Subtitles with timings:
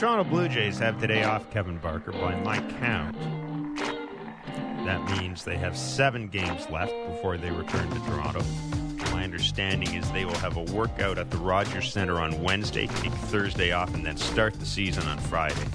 [0.00, 3.14] Toronto Blue Jays have today off Kevin Barker by my count.
[4.86, 8.42] That means they have seven games left before they return to Toronto.
[9.12, 13.12] My understanding is they will have a workout at the Rogers Center on Wednesday, take
[13.12, 15.66] Thursday off, and then start the season on Friday.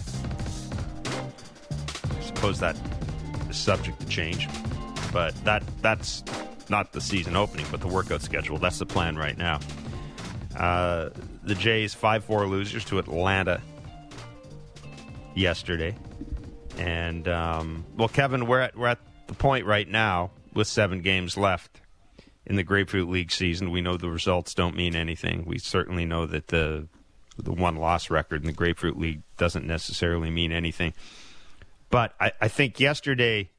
[2.10, 2.76] I suppose that
[3.48, 4.50] is subject to change,
[5.14, 6.23] but that that's
[6.68, 8.57] not the season opening, but the workout schedule.
[8.57, 9.60] That's the plan right now.
[10.57, 11.12] Uh,
[11.43, 13.62] the Jays 5 4 losers to Atlanta
[15.36, 15.96] yesterday.
[16.78, 21.38] And, um, well, Kevin, we're at, we're at the point right now with seven games
[21.38, 21.82] left
[22.46, 23.71] in the Grapefruit League season.
[23.71, 25.46] We know the results don't mean anything.
[25.46, 26.88] We certainly know that the
[27.38, 30.93] the one loss record in the Grapefruit League doesn't necessarily mean anything.
[31.90, 33.52] But I, I think yesterday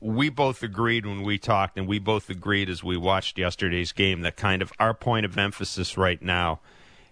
[0.00, 4.20] we both agreed when we talked, and we both agreed as we watched yesterday's game
[4.22, 6.60] that kind of our point of emphasis right now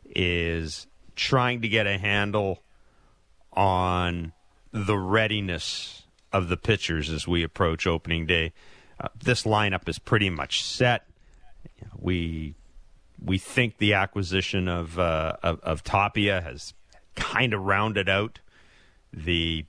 [0.05, 2.63] is trying to get a handle
[3.57, 4.33] on
[4.73, 8.53] the readiness of the pitchers as we approach opening day.
[9.01, 11.07] Uh, this lineup is pretty much set.
[11.99, 12.55] We
[13.23, 16.75] we think the acquisition of uh, of, of Tapia has
[17.15, 18.41] kind of rounded out
[19.13, 19.65] the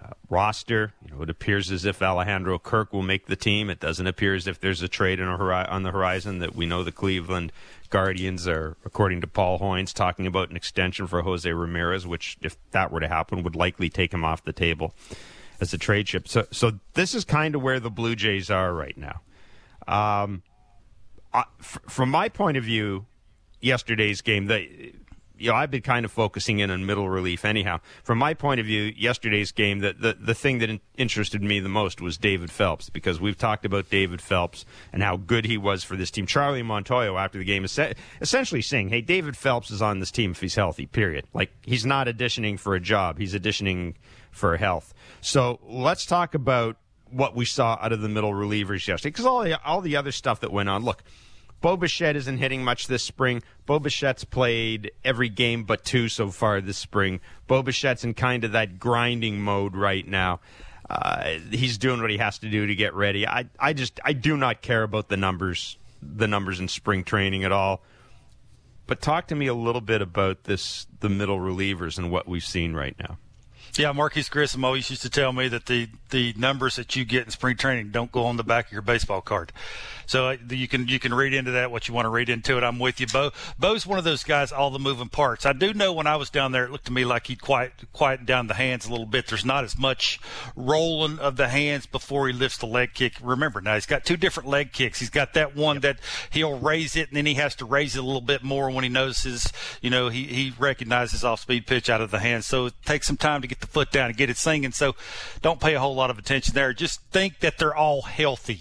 [0.00, 0.94] uh, roster.
[1.04, 3.70] You know, it appears as if Alejandro Kirk will make the team.
[3.70, 6.38] It doesn't appear as if there's a trade hori- on the horizon.
[6.38, 7.52] That we know the Cleveland
[7.90, 12.56] Guardians are, according to Paul Hoynes, talking about an extension for Jose Ramirez, which, if
[12.70, 14.94] that were to happen, would likely take him off the table
[15.60, 16.26] as a trade chip.
[16.26, 19.20] So, so this is kind of where the Blue Jays are right now.
[19.86, 20.42] Um,
[21.32, 23.06] uh, f- from my point of view,
[23.60, 24.92] yesterday's game, the
[25.42, 27.80] you know, I've been kind of focusing in on middle relief anyhow.
[28.04, 31.58] From my point of view, yesterday's game, the, the, the thing that in- interested me
[31.58, 35.58] the most was David Phelps because we've talked about David Phelps and how good he
[35.58, 36.26] was for this team.
[36.26, 37.78] Charlie Montoyo, after the game, is
[38.20, 41.26] essentially saying, hey, David Phelps is on this team if he's healthy, period.
[41.34, 43.94] Like, he's not auditioning for a job, he's auditioning
[44.30, 44.94] for health.
[45.20, 46.76] So let's talk about
[47.10, 50.12] what we saw out of the middle relievers yesterday because all the, all the other
[50.12, 50.84] stuff that went on.
[50.84, 51.02] Look,
[51.62, 53.42] Bo Bichette isn't hitting much this spring.
[53.66, 57.20] Bo Bichette's played every game but two so far this spring.
[57.46, 60.40] Bo Bichette's in kind of that grinding mode right now.
[60.90, 63.26] Uh, he's doing what he has to do to get ready.
[63.26, 67.44] I, I just, I do not care about the numbers, the numbers in spring training
[67.44, 67.80] at all.
[68.88, 72.44] But talk to me a little bit about this, the middle relievers and what we've
[72.44, 73.16] seen right now.
[73.74, 77.24] Yeah, Marquis Grissom always used to tell me that the, the numbers that you get
[77.24, 79.50] in spring training don't go on the back of your baseball card.
[80.12, 82.58] So uh, you can you can read into that what you want to read into
[82.58, 82.62] it.
[82.62, 83.30] I'm with you, Bo.
[83.58, 85.46] Bo's one of those guys, all the moving parts.
[85.46, 87.72] I do know when I was down there, it looked to me like he'd quiet
[87.94, 89.28] quieten down the hands a little bit.
[89.28, 90.20] There's not as much
[90.54, 93.14] rolling of the hands before he lifts the leg kick.
[93.22, 95.00] Remember now, he's got two different leg kicks.
[95.00, 95.82] He's got that one yep.
[95.82, 96.00] that
[96.30, 98.84] he'll raise it, and then he has to raise it a little bit more when
[98.84, 99.50] he notices,
[99.80, 102.44] you know, he he recognizes off speed pitch out of the hands.
[102.44, 104.72] So it takes some time to get the foot down and get it singing.
[104.72, 104.94] So
[105.40, 106.74] don't pay a whole lot of attention there.
[106.74, 108.60] Just think that they're all healthy.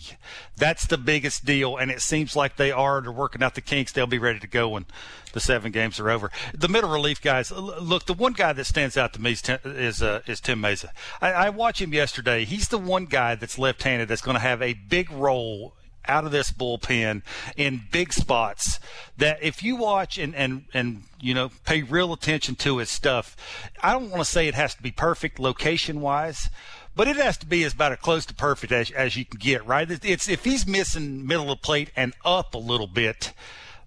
[0.55, 3.01] That's the biggest deal, and it seems like they are.
[3.01, 3.91] They're working out the kinks.
[3.91, 4.85] They'll be ready to go when
[5.33, 6.31] the seven games are over.
[6.53, 7.51] The middle relief guys.
[7.51, 10.89] Look, the one guy that stands out to me is is, uh, is Tim Mayza.
[11.21, 12.45] I, I watched him yesterday.
[12.45, 15.73] He's the one guy that's left-handed that's going to have a big role
[16.07, 17.21] out of this bullpen
[17.55, 18.79] in big spots
[19.17, 23.35] that if you watch and, and, and you know pay real attention to his stuff,
[23.81, 26.49] I don't want to say it has to be perfect location wise,
[26.95, 29.39] but it has to be as about as close to perfect as, as you can
[29.39, 29.89] get, right?
[30.03, 33.33] It's if he's missing middle of the plate and up a little bit,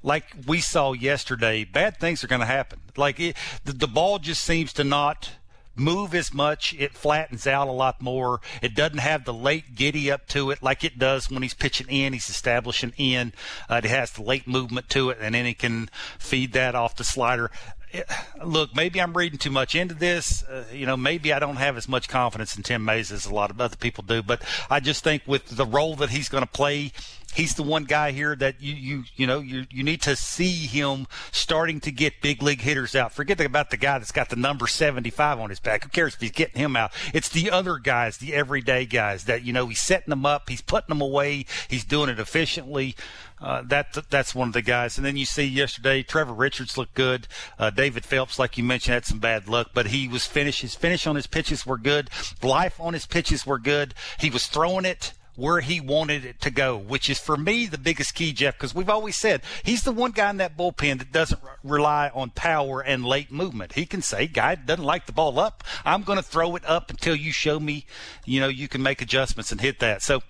[0.03, 2.81] like we saw yesterday, bad things are going to happen.
[2.97, 5.31] Like it, the, the ball just seems to not
[5.77, 6.75] move as much.
[6.79, 8.41] It flattens out a lot more.
[8.63, 11.89] It doesn't have the late giddy up to it like it does when he's pitching
[11.89, 12.13] in.
[12.13, 13.33] He's establishing in.
[13.69, 15.89] Uh, it has the late movement to it, and then he can
[16.19, 17.51] feed that off the slider.
[18.45, 20.43] Look, maybe I'm reading too much into this.
[20.45, 23.35] Uh, you know, maybe I don't have as much confidence in Tim Mayza as a
[23.35, 26.43] lot of other people do, but I just think with the role that he's going
[26.43, 26.93] to play
[27.35, 30.67] he's the one guy here that you you you know you you need to see
[30.67, 33.13] him starting to get big league hitters out.
[33.13, 35.85] Forget about the guy that's got the number 75 on his back.
[35.85, 36.93] Who cares if he's getting him out?
[37.13, 40.63] It's the other guys, the everyday guys that you know he's setting them up, he's
[40.63, 42.95] putting them away, he's doing it efficiently.
[43.41, 44.97] Uh, that that's one of the guys.
[44.97, 47.27] And then you see yesterday, Trevor Richards looked good.
[47.59, 50.63] Uh, David Phelps, like you mentioned, had some bad luck, but he was finished.
[50.63, 52.09] His finish on his pitches were good.
[52.43, 53.93] Life on his pitches were good.
[54.19, 57.79] He was throwing it where he wanted it to go, which is for me the
[57.79, 61.13] biggest key, Jeff, because we've always said he's the one guy in that bullpen that
[61.13, 63.73] doesn't rely on power and late movement.
[63.73, 65.65] He can say, guy doesn't like the ball up.
[65.85, 67.87] I'm going to throw it up until you show me,
[68.25, 70.03] you know, you can make adjustments and hit that.
[70.03, 70.21] So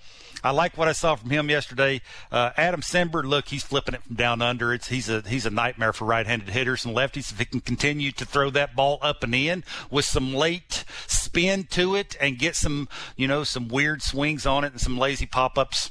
[0.45, 2.03] I like what I saw from him yesterday.
[2.31, 4.75] Uh, Adam Cimber, look, he's flipping it from down under.
[4.75, 7.33] It's he's a he's a nightmare for right-handed hitters and lefties.
[7.33, 11.65] If he can continue to throw that ball up and in with some late spin
[11.71, 15.25] to it and get some you know some weird swings on it and some lazy
[15.27, 15.91] pop-ups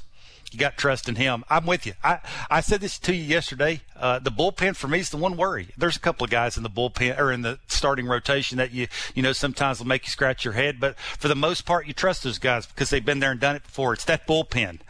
[0.54, 1.44] you got trust in him.
[1.50, 1.92] I'm with you.
[2.02, 3.82] I, I said this to you yesterday.
[3.96, 5.68] Uh, the bullpen for me is the one worry.
[5.76, 8.86] There's a couple of guys in the bullpen or in the starting rotation that you
[9.14, 11.92] you know sometimes will make you scratch your head, but for the most part, you
[11.92, 13.92] trust those guys because they've been there and done it before.
[13.92, 14.80] It's that bullpen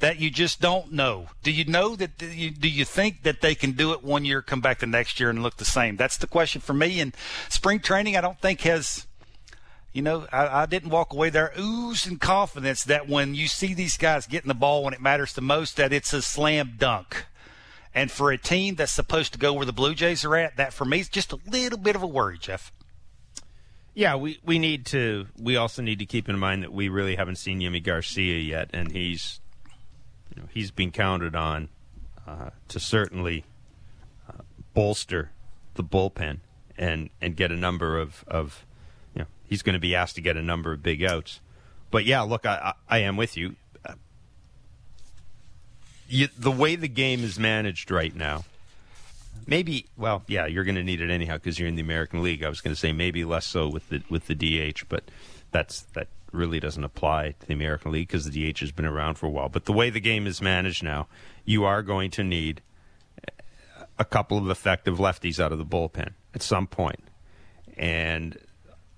[0.00, 1.26] that you just don't know.
[1.42, 2.18] Do you know that?
[2.18, 4.86] Do you, do you think that they can do it one year, come back the
[4.86, 5.96] next year, and look the same?
[5.96, 7.00] That's the question for me.
[7.00, 7.14] And
[7.48, 9.07] spring training, I don't think has
[9.92, 13.96] you know, I, I, didn't walk away there oozing confidence that when you see these
[13.96, 17.24] guys getting the ball when it matters the most, that it's a slam dunk.
[17.94, 20.72] And for a team that's supposed to go where the Blue Jays are at, that
[20.72, 22.70] for me is just a little bit of a worry, Jeff.
[23.94, 25.26] Yeah, we, we need to.
[25.36, 28.70] We also need to keep in mind that we really haven't seen Yimi Garcia yet,
[28.72, 29.40] and he's,
[30.32, 31.68] you know, he's been counted on
[32.24, 33.44] uh, to certainly
[34.28, 34.42] uh,
[34.72, 35.32] bolster
[35.74, 36.38] the bullpen
[36.76, 38.64] and and get a number of of
[39.48, 41.40] he's going to be asked to get a number of big outs.
[41.90, 43.56] But yeah, look, I, I, I am with you.
[46.08, 46.28] You.
[46.38, 48.44] The way the game is managed right now,
[49.46, 49.86] maybe.
[49.96, 52.42] Well, yeah, you're going to need it anyhow because you're in the American League.
[52.42, 55.04] I was going to say maybe less so with the with the DH, but
[55.50, 59.16] that's that really doesn't apply to the American League because the DH has been around
[59.16, 59.48] for a while.
[59.48, 61.08] But the way the game is managed now,
[61.44, 62.62] you are going to need
[63.98, 67.00] a couple of effective lefties out of the bullpen at some point.
[67.76, 68.38] And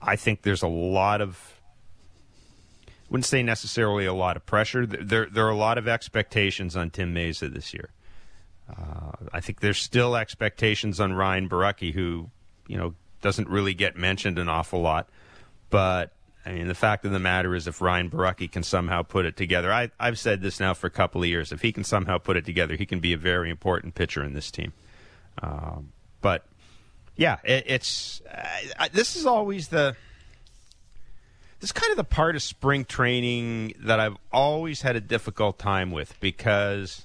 [0.02, 1.60] I think there's a lot of
[3.10, 4.86] wouldn't say necessarily a lot of pressure.
[4.86, 7.90] There there are a lot of expectations on Tim Mayza this year.
[8.70, 12.30] Uh, I think there's still expectations on Ryan Borucki, who
[12.66, 15.08] you know doesn't really get mentioned an awful lot.
[15.70, 16.12] But
[16.46, 19.36] I mean, the fact of the matter is, if Ryan Borucki can somehow put it
[19.36, 21.52] together, I, I've said this now for a couple of years.
[21.52, 24.32] If he can somehow put it together, he can be a very important pitcher in
[24.32, 24.72] this team.
[25.42, 25.92] Um,
[26.22, 26.46] but
[27.20, 28.22] yeah, it, it's
[28.78, 29.94] uh, this is always the
[31.60, 35.58] this is kind of the part of spring training that I've always had a difficult
[35.58, 37.04] time with because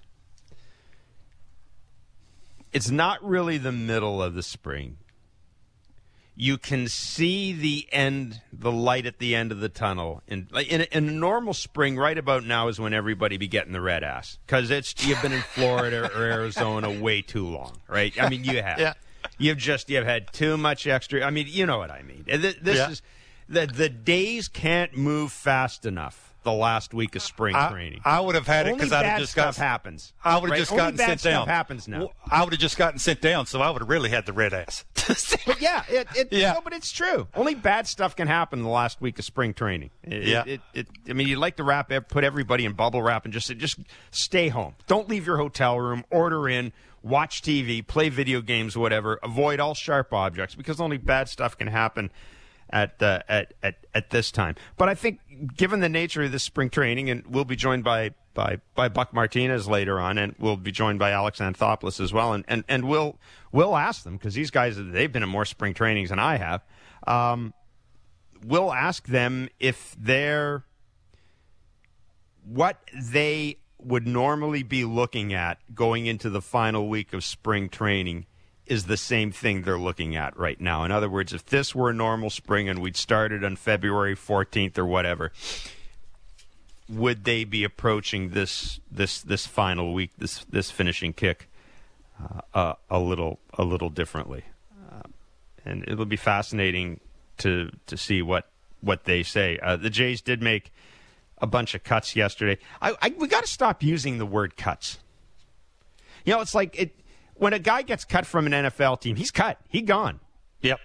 [2.71, 4.99] it's not really the middle of the spring.
[6.33, 10.21] You can see the end, the light at the end of the tunnel.
[10.27, 13.81] In, in, in a normal spring, right about now is when everybody be getting the
[13.81, 18.13] red ass because it's you've been in Florida or Arizona way too long, right?
[18.21, 18.79] I mean, you have.
[18.79, 18.93] yeah.
[19.37, 21.23] You've just you've had too much extra.
[21.23, 22.23] I mean, you know what I mean.
[22.25, 22.89] This yeah.
[22.89, 23.01] is
[23.47, 26.31] the the days can't move fast enough.
[26.43, 29.19] The last week of spring I, training, I would have had it because I'd have
[29.19, 30.13] just stuff got happens.
[30.23, 30.59] I would have right?
[30.59, 31.47] just gotten Only sent down.
[31.47, 32.11] Happens now.
[32.29, 34.53] I would have just gotten sent down, so I would have really had the red
[34.53, 34.85] ass.
[35.47, 36.53] but yeah, it, it, yeah.
[36.53, 37.27] No, but it's true.
[37.33, 39.89] Only bad stuff can happen the last week of spring training.
[40.03, 40.43] It, yeah.
[40.45, 43.79] It, I mean, you'd like to wrap, put everybody in bubble wrap, and just just
[44.11, 44.75] stay home.
[44.85, 46.03] Don't leave your hotel room.
[46.11, 46.73] Order in
[47.05, 49.19] watch TV, play video games, whatever.
[49.21, 52.11] Avoid all sharp objects because only bad stuff can happen
[52.69, 54.55] at uh, at, at at this time.
[54.75, 55.19] But I think,
[55.55, 59.13] given the nature of this spring training, and we'll be joined by by by Buck
[59.13, 62.87] Martinez later on, and we'll be joined by Alex Anthopoulos as well, and and and
[62.87, 63.17] we'll
[63.51, 66.65] we'll ask them because these guys they've been in more spring trainings than I have.
[67.05, 67.53] Um,
[68.43, 70.65] we'll ask them if they're
[72.43, 78.25] what they would normally be looking at going into the final week of spring training
[78.65, 80.83] is the same thing they're looking at right now.
[80.83, 84.77] In other words, if this were a normal spring and we'd started on February 14th
[84.79, 85.31] or whatever,
[86.89, 91.49] would they be approaching this this this final week, this this finishing kick,
[92.19, 94.45] uh, uh, a little a little differently?
[94.91, 95.01] Uh,
[95.63, 96.99] and it'll be fascinating
[97.37, 98.49] to to see what
[98.81, 99.59] what they say.
[99.61, 100.71] Uh, the Jays did make
[101.45, 102.61] a bunch of cuts yesterday.
[102.81, 104.99] I, I we got to stop using the word cuts.
[106.25, 106.99] You know, it's like it
[107.35, 109.59] when a guy gets cut from an NFL team, he's cut.
[109.69, 110.19] He gone.
[110.61, 110.79] Yep.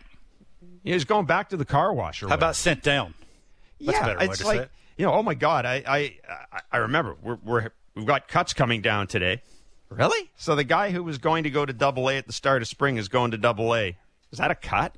[0.85, 2.21] He's going back to the car wash.
[2.21, 2.39] How whatever.
[2.39, 3.15] about sent down?
[3.81, 4.71] That's yeah, it's like it.
[4.99, 5.15] you know.
[5.15, 5.65] Oh my God!
[5.65, 9.43] I I I remember we're, we're we've got cuts coming down today.
[9.89, 10.31] Really?
[10.37, 12.69] So the guy who was going to go to Double A at the start of
[12.69, 13.97] spring is going to Double A.
[14.31, 14.95] Is that a cut?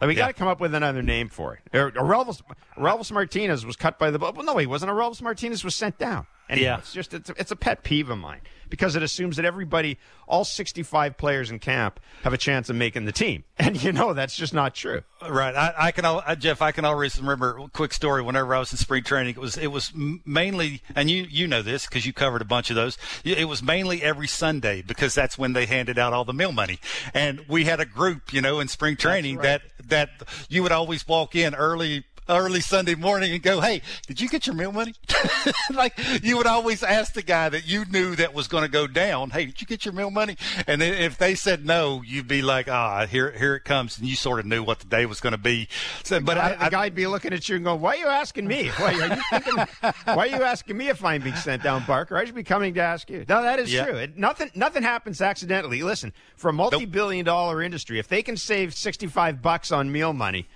[0.00, 0.22] Like, we yeah.
[0.22, 1.60] got to come up with another name for it.
[1.74, 2.42] Er, Orelvis,
[2.76, 4.18] Orelvis Martinez was cut by the.
[4.18, 4.90] Well, no, he wasn't.
[4.90, 6.26] Orelvis Martinez was sent down.
[6.48, 6.78] Anyway, yeah.
[6.78, 9.98] it's just it's a, it's a pet peeve of mine because it assumes that everybody,
[10.26, 14.12] all 65 players in camp, have a chance of making the team, and you know
[14.12, 15.02] that's just not true.
[15.28, 15.54] Right.
[15.54, 16.62] I, I can, uh, Jeff.
[16.62, 18.22] I can always remember a quick story.
[18.22, 21.62] Whenever I was in spring training, it was it was mainly, and you you know
[21.62, 22.98] this because you covered a bunch of those.
[23.24, 26.78] It was mainly every Sunday because that's when they handed out all the meal money,
[27.14, 29.42] and we had a group, you know, in spring training right.
[29.42, 30.10] that that
[30.48, 34.46] you would always walk in early early Sunday morning and go, "Hey, did you get
[34.46, 34.94] your meal money?"
[35.74, 38.86] like you would always ask the guy that you knew that was going to go
[38.86, 42.28] down, "Hey, did you get your meal money?" And then if they said no, you'd
[42.28, 45.06] be like, "Ah, here here it comes," and you sort of knew what the day
[45.06, 45.68] was going to be.
[46.02, 48.46] So, but I, the guy'd be looking at you and going, "Why are you asking
[48.46, 48.68] me?
[48.68, 49.66] Why are you thinking?
[50.04, 52.16] why are you asking me if I'm being sent down, Barker?
[52.16, 53.84] I should be coming to ask you." No, that is yeah.
[53.84, 53.96] true.
[53.96, 55.82] It, nothing nothing happens accidentally.
[55.82, 60.46] Listen, for a multi-billion dollar industry, if they can save sixty-five bucks on meal money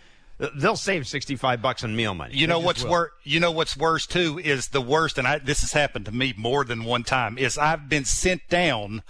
[0.54, 2.36] they'll save 65 bucks on meal money.
[2.36, 5.60] You know what's worse you know what's worse too is the worst and I, this
[5.60, 9.02] has happened to me more than one time is I've been sent down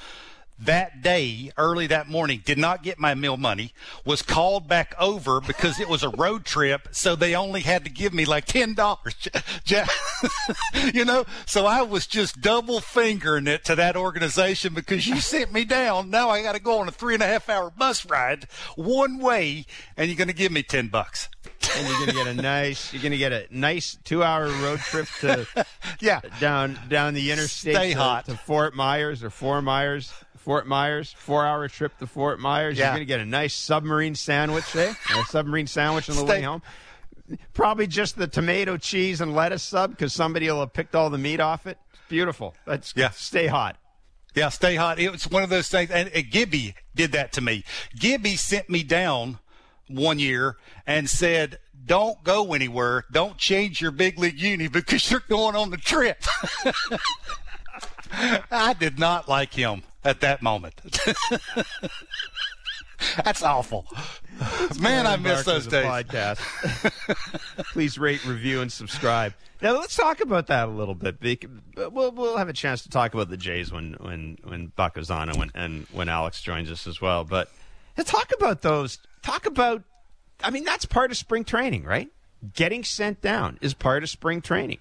[0.61, 3.73] that day, early that morning, did not get my meal money,
[4.05, 7.90] was called back over because it was a road trip, so they only had to
[7.90, 9.14] give me like ten dollars.
[10.93, 15.52] you know, so I was just double fingering it to that organization because you sent
[15.52, 16.11] me down.
[16.11, 18.45] Now I got to go on a three and a half hour bus ride
[18.76, 21.29] one way, and you're going to give me ten bucks.
[21.76, 24.49] and you're going to get a nice you're going to get a nice two hour
[24.49, 25.47] road trip to
[26.00, 28.25] yeah down down the interstate Stay to, hot.
[28.26, 32.78] to Fort Myers or Fort Myers Fort Myers, four hour trip to Fort Myers.
[32.78, 32.87] Yeah.
[32.87, 34.94] You're going to get a nice submarine sandwich, eh?
[35.14, 36.38] a submarine sandwich on the Stay.
[36.38, 36.62] way home.
[37.52, 41.18] Probably just the tomato, cheese, and lettuce sub because somebody will have picked all the
[41.18, 41.76] meat off it.
[42.09, 42.54] Beautiful.
[42.66, 43.11] Let's yeah.
[43.11, 43.76] stay hot.
[44.35, 44.99] Yeah, stay hot.
[44.99, 45.90] It was one of those things.
[45.90, 47.62] And, and Gibby did that to me.
[47.94, 49.40] Gibby sent me down
[49.88, 50.56] one year
[50.87, 53.04] and said, don't go anywhere.
[53.12, 56.25] Don't change your big league uni because you're going on the trip.
[58.50, 60.80] I did not like him at that moment.
[63.25, 63.87] That's awful.
[64.80, 65.87] Man, I miss those days.
[65.87, 66.38] Podcast.
[67.73, 69.35] Please rate, review, and subscribe.
[69.62, 71.16] Now let's talk about that a little bit.
[71.76, 75.11] We'll we'll have a chance to talk about the Jays when when when Buck is
[75.11, 77.25] on and when and when Alex joins us as well.
[77.25, 77.50] But
[78.04, 78.99] talk about those.
[79.23, 79.83] Talk about.
[80.42, 82.09] I mean, that's part of spring training, right?
[82.54, 84.78] Getting sent down is part of spring training.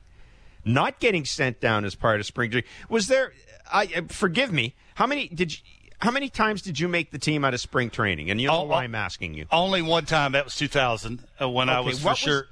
[0.63, 2.69] Not getting sent down is part of spring training.
[2.87, 3.33] Was there?
[3.71, 4.75] I uh, forgive me.
[4.95, 5.59] How many did you?
[6.01, 8.29] How many times did you make the team out of spring training?
[8.29, 9.47] And you know oh, why I'm asking you.
[9.51, 10.31] Only one time.
[10.31, 12.47] That was 2000 uh, when okay, I was for was, sure.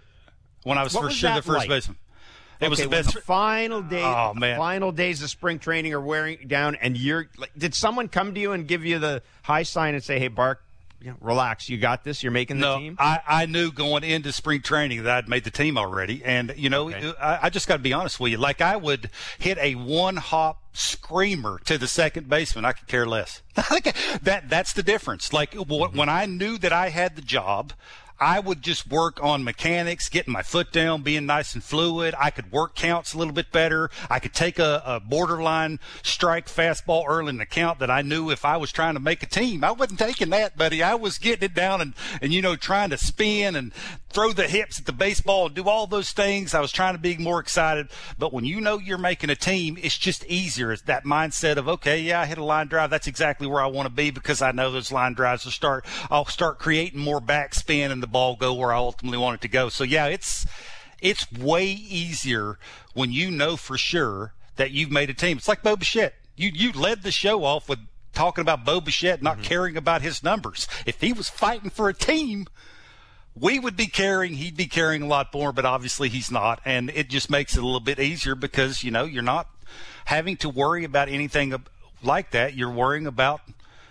[0.64, 1.70] When I was for was sure the first like?
[1.70, 1.98] baseman.
[2.60, 3.14] It okay, was the best.
[3.14, 4.04] The final day.
[4.04, 4.58] Oh man!
[4.58, 7.28] Final days of spring training are wearing down, and you're.
[7.38, 10.28] Like, did someone come to you and give you the high sign and say, "Hey,
[10.28, 10.64] Bark,
[11.02, 11.70] you know, relax.
[11.70, 12.24] You got this.
[12.24, 12.96] You're making the no, team.
[13.00, 16.70] I, I knew going into spring training that I'd made the team already, and you
[16.70, 17.14] know, okay.
[17.20, 18.38] I, I just got to be honest with you.
[18.38, 22.66] Like I would hit a one hop screamer to the second baseman.
[22.66, 23.42] I could care less.
[23.56, 25.34] that that's the difference.
[25.34, 25.98] Like mm-hmm.
[25.98, 27.74] when I knew that I had the job,
[28.20, 32.16] I would just work on mechanics, getting my foot down, being nice and fluid.
[32.20, 33.90] I could work counts a little bit better.
[34.10, 38.30] I could take a, a borderline strike fastball early in the count that I knew
[38.30, 40.82] if I was trying to make a team, I wasn't taking that, buddy.
[40.82, 43.72] I was getting it down and, and, you know, trying to spin and
[44.18, 46.56] throw the hips at the baseball and do all those things.
[46.56, 47.90] I was trying to be more excited.
[48.18, 50.72] But when you know you're making a team, it's just easier.
[50.72, 52.90] It's that mindset of, okay, yeah, I hit a line drive.
[52.90, 55.86] That's exactly where I want to be because I know those line drives will start,
[56.10, 59.50] I'll start creating more backspin and the ball go where I ultimately want it to
[59.50, 59.70] go.
[59.70, 60.48] So yeah, it's
[61.00, 62.58] it's way easier
[62.96, 65.38] when you know for sure that you've made a team.
[65.38, 66.16] It's like Bo Bichette.
[66.36, 67.82] You you led the show off with
[68.14, 69.44] talking about Bo Bichette not mm-hmm.
[69.44, 70.68] caring about his numbers.
[70.88, 72.48] If he was fighting for a team,
[73.40, 76.60] we would be caring, he'd be caring a lot more, but obviously he's not.
[76.66, 79.48] And it just makes it a little bit easier because, you know, you're not
[80.06, 81.54] having to worry about anything
[82.02, 82.56] like that.
[82.56, 83.42] You're worrying about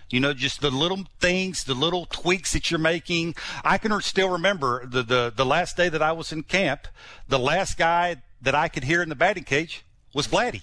[0.09, 3.35] you know, just the little things, the little tweaks that you're making.
[3.63, 6.87] I can still remember the, the, the last day that I was in camp,
[7.27, 10.61] the last guy that I could hear in the batting cage was Vladdy.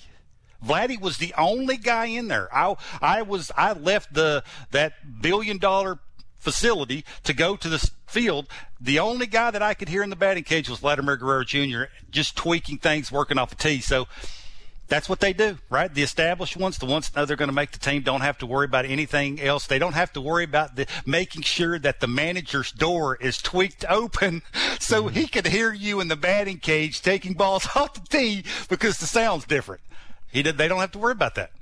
[0.64, 2.48] Vladdy was the only guy in there.
[2.54, 5.98] I, I was, I left the, that billion dollar
[6.38, 8.46] facility to go to the field.
[8.80, 11.84] The only guy that I could hear in the batting cage was Vladimir Guerrero Jr.,
[12.10, 13.80] just tweaking things, working off a tee.
[13.80, 14.06] So
[14.86, 15.92] that's what they do, right?
[15.92, 18.38] The established ones, the ones that know they're going to make the team, don't have
[18.38, 19.66] to worry about anything else.
[19.66, 23.84] They don't have to worry about the, making sure that the manager's door is tweaked
[23.88, 24.42] open
[24.78, 28.98] so he can hear you in the batting cage taking balls off the tee because
[28.98, 29.80] the sound's different.
[30.30, 31.52] He did, they don't have to worry about that.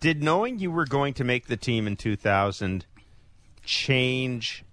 [0.00, 2.86] Did knowing you were going to make the team in 2000
[3.64, 4.64] change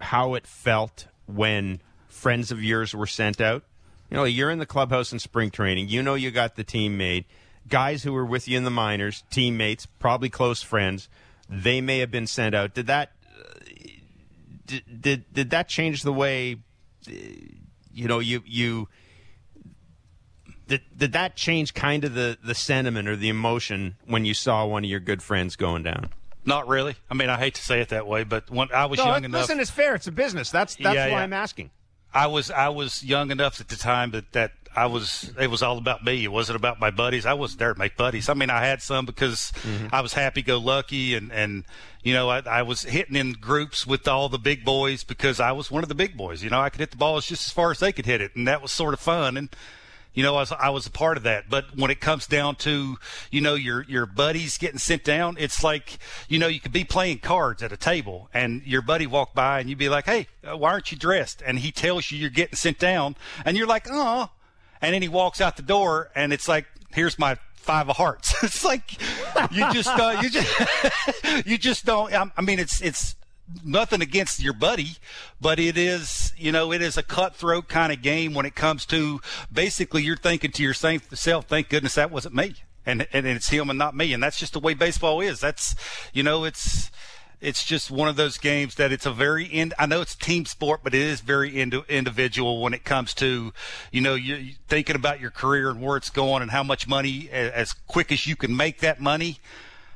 [0.00, 3.64] how it felt when friends of yours were sent out?
[4.10, 5.88] You know, you're in the clubhouse in spring training.
[5.88, 7.24] You know you got the team made.
[7.68, 11.08] Guys who were with you in the minors, teammates, probably close friends,
[11.48, 12.74] they may have been sent out.
[12.74, 13.60] Did that uh,
[14.66, 16.58] did, did did that change the way
[17.08, 17.12] uh,
[17.92, 18.88] you know you you
[20.66, 24.64] did, did that change kind of the, the sentiment or the emotion when you saw
[24.64, 26.10] one of your good friends going down?
[26.46, 26.96] Not really.
[27.10, 29.14] I mean, I hate to say it that way, but when I was no, young
[29.14, 29.94] listen, enough, listen, it's fair.
[29.94, 30.50] It's a business.
[30.50, 31.22] That's that's Yeah, why yeah.
[31.22, 31.70] I'm asking.
[32.12, 35.62] I was I was young enough at the time that that I was it was
[35.62, 36.24] all about me.
[36.24, 37.26] It wasn't about my buddies.
[37.26, 38.28] I wasn't there to make buddies.
[38.28, 39.88] I mean, I had some because mm-hmm.
[39.92, 41.64] I was happy go lucky and and
[42.02, 45.52] you know I, I was hitting in groups with all the big boys because I
[45.52, 46.42] was one of the big boys.
[46.42, 48.36] You know, I could hit the balls just as far as they could hit it,
[48.36, 49.48] and that was sort of fun and.
[50.14, 51.50] You know, I was, I was a part of that.
[51.50, 52.96] But when it comes down to,
[53.30, 56.84] you know, your your buddies getting sent down, it's like, you know, you could be
[56.84, 60.28] playing cards at a table, and your buddy walk by, and you'd be like, "Hey,
[60.48, 63.66] uh, why aren't you dressed?" And he tells you you're getting sent down, and you're
[63.66, 64.30] like, "Oh,"
[64.80, 68.34] and then he walks out the door, and it's like, "Here's my five of hearts."
[68.42, 69.00] it's like
[69.50, 72.12] you just uh, you just you just don't.
[72.14, 73.16] I mean, it's it's
[73.64, 74.96] nothing against your buddy,
[75.40, 78.86] but it is, you know, it is a cutthroat kind of game when it comes
[78.86, 79.20] to
[79.52, 82.54] basically you're thinking to yourself, thank goodness that wasn't me.
[82.86, 84.12] And, and it's him and not me.
[84.12, 85.40] And that's just the way baseball is.
[85.40, 85.74] That's,
[86.12, 86.90] you know, it's,
[87.40, 90.44] it's just one of those games that it's a very in, I know it's team
[90.46, 93.52] sport, but it is very ind- individual when it comes to,
[93.90, 97.28] you know, you thinking about your career and where it's going and how much money
[97.30, 99.38] as quick as you can make that money.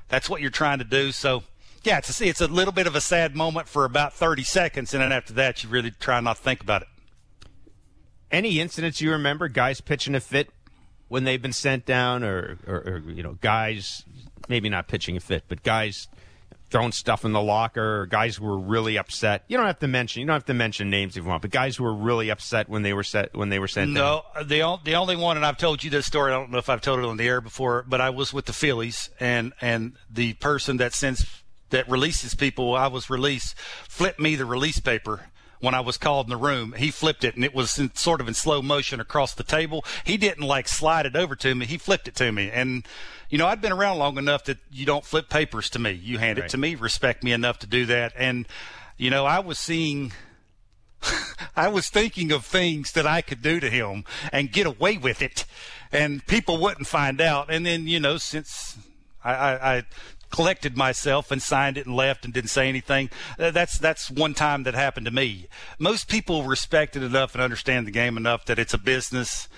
[0.08, 1.12] That's what you're trying to do.
[1.12, 1.42] So,
[1.82, 4.94] yeah, it's a, it's a little bit of a sad moment for about 30 seconds,
[4.94, 6.88] and then after that, you really try not to think about it.
[8.30, 9.48] Any incidents you remember?
[9.48, 10.50] Guys pitching a fit
[11.08, 14.04] when they've been sent down, or, or, or you know, guys
[14.48, 16.08] maybe not pitching a fit, but guys
[16.70, 19.44] throwing stuff in the locker, or guys who were really upset.
[19.48, 20.20] You don't have to mention.
[20.20, 22.68] You don't have to mention names if you want, but guys who were really upset
[22.68, 24.22] when they were set when they were sent down.
[24.34, 26.32] No, the the only one, and I've told you this story.
[26.32, 28.44] I don't know if I've told it on the air before, but I was with
[28.44, 31.24] the Phillies, and and the person that sends
[31.70, 33.56] that releases people, I was released,
[33.88, 35.26] flipped me the release paper.
[35.60, 38.20] When I was called in the room, he flipped it and it was in, sort
[38.20, 39.84] of in slow motion across the table.
[40.04, 41.66] He didn't like slide it over to me.
[41.66, 42.48] He flipped it to me.
[42.48, 42.86] And,
[43.28, 45.90] you know, I'd been around long enough that you don't flip papers to me.
[45.90, 46.44] You hand Right.
[46.46, 48.12] it to me, respect me enough to do that.
[48.16, 48.46] And,
[48.96, 50.12] you know, I was seeing
[51.56, 55.22] I was thinking of things that I could do to him and get away with
[55.22, 55.44] it,
[55.92, 57.50] and people wouldn't find out.
[57.50, 58.76] And then, you know, since
[59.24, 59.82] I, I, I
[60.30, 64.62] collected myself and signed it and left and didn't say anything, that's that's one time
[64.64, 65.48] that happened to me.
[65.78, 69.48] Most people respect it enough and understand the game enough that it's a business.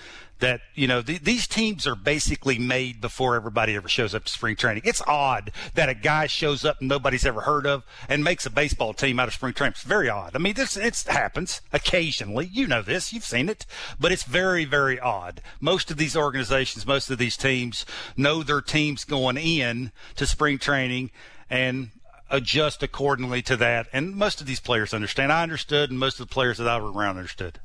[0.41, 4.31] That you know th- these teams are basically made before everybody ever shows up to
[4.31, 4.83] spring training.
[4.85, 8.93] It's odd that a guy shows up nobody's ever heard of and makes a baseball
[8.93, 9.73] team out of spring training.
[9.73, 10.35] It's very odd.
[10.35, 12.49] I mean, this it happens occasionally.
[12.51, 13.13] You know this.
[13.13, 13.65] You've seen it,
[13.99, 15.41] but it's very very odd.
[15.59, 17.85] Most of these organizations, most of these teams
[18.17, 21.11] know their teams going in to spring training
[21.49, 21.91] and
[22.31, 23.87] adjust accordingly to that.
[23.93, 25.31] And most of these players understand.
[25.31, 27.59] I understood, and most of the players that I was around understood.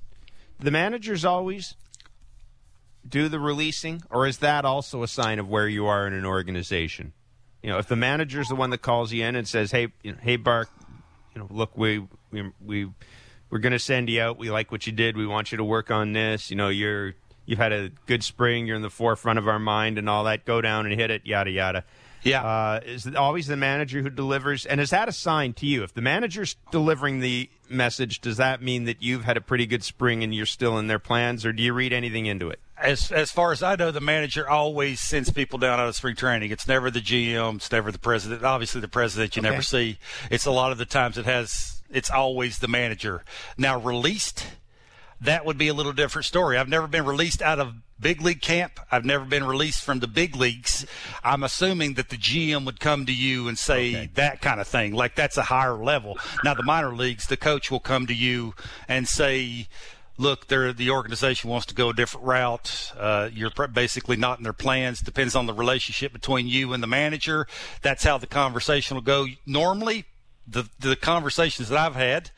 [0.58, 1.74] The managers always
[3.08, 6.24] do the releasing, or is that also a sign of where you are in an
[6.24, 7.12] organization?
[7.62, 10.12] You know, if the manager's the one that calls you in and says, "Hey, you
[10.12, 10.68] know, hey, Bark,
[11.34, 12.88] you know, look, we we we
[13.50, 14.38] we're going to send you out.
[14.38, 15.16] We like what you did.
[15.16, 16.50] We want you to work on this.
[16.50, 17.14] You know, you're
[17.44, 18.66] you've had a good spring.
[18.66, 20.44] You're in the forefront of our mind and all that.
[20.44, 21.26] Go down and hit it.
[21.26, 21.84] Yada yada."
[22.22, 22.42] Yeah.
[22.42, 24.66] Uh, is it always the manager who delivers?
[24.66, 25.84] And is that a sign to you?
[25.84, 29.84] If the manager's delivering the message, does that mean that you've had a pretty good
[29.84, 32.58] spring and you're still in their plans, or do you read anything into it?
[32.78, 36.16] As as far as I know, the manager always sends people down out of spring
[36.16, 36.50] training.
[36.50, 37.56] It's never the GM.
[37.56, 38.44] It's never the president.
[38.44, 39.50] Obviously, the president you Okay.
[39.50, 39.98] never see.
[40.30, 41.82] It's a lot of the times it has.
[41.90, 43.22] It's always the manager.
[43.56, 44.46] Now released,
[45.20, 46.58] that would be a little different story.
[46.58, 48.78] I've never been released out of big league camp.
[48.92, 50.84] I've never been released from the big leagues.
[51.24, 54.10] I'm assuming that the GM would come to you and say Okay.
[54.14, 54.92] that kind of thing.
[54.92, 56.18] Like that's a higher level.
[56.44, 58.54] Now the minor leagues, the coach will come to you
[58.88, 59.68] and say,
[60.18, 62.92] look, the organization wants to go a different route.
[62.98, 65.00] Uh, you're basically not in their plans.
[65.00, 67.46] Depends on the relationship between you and the manager.
[67.82, 69.26] That's how the conversation will go.
[69.44, 70.04] Normally,
[70.46, 72.30] the the conversations that I've had,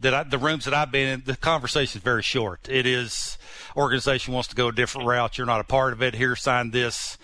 [0.00, 2.68] that I, the rooms that I've been in, the conversation is very short.
[2.68, 3.38] It is
[3.76, 5.38] organization wants to go a different route.
[5.38, 6.14] You're not a part of it.
[6.14, 7.16] Here, sign this.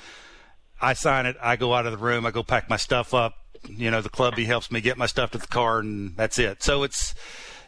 [0.81, 1.37] I sign it.
[1.43, 2.25] I go out of the room.
[2.25, 3.35] I go pack my stuff up.
[3.67, 6.63] You know, the clubby helps me get my stuff to the car, and that's it.
[6.63, 7.15] So it's,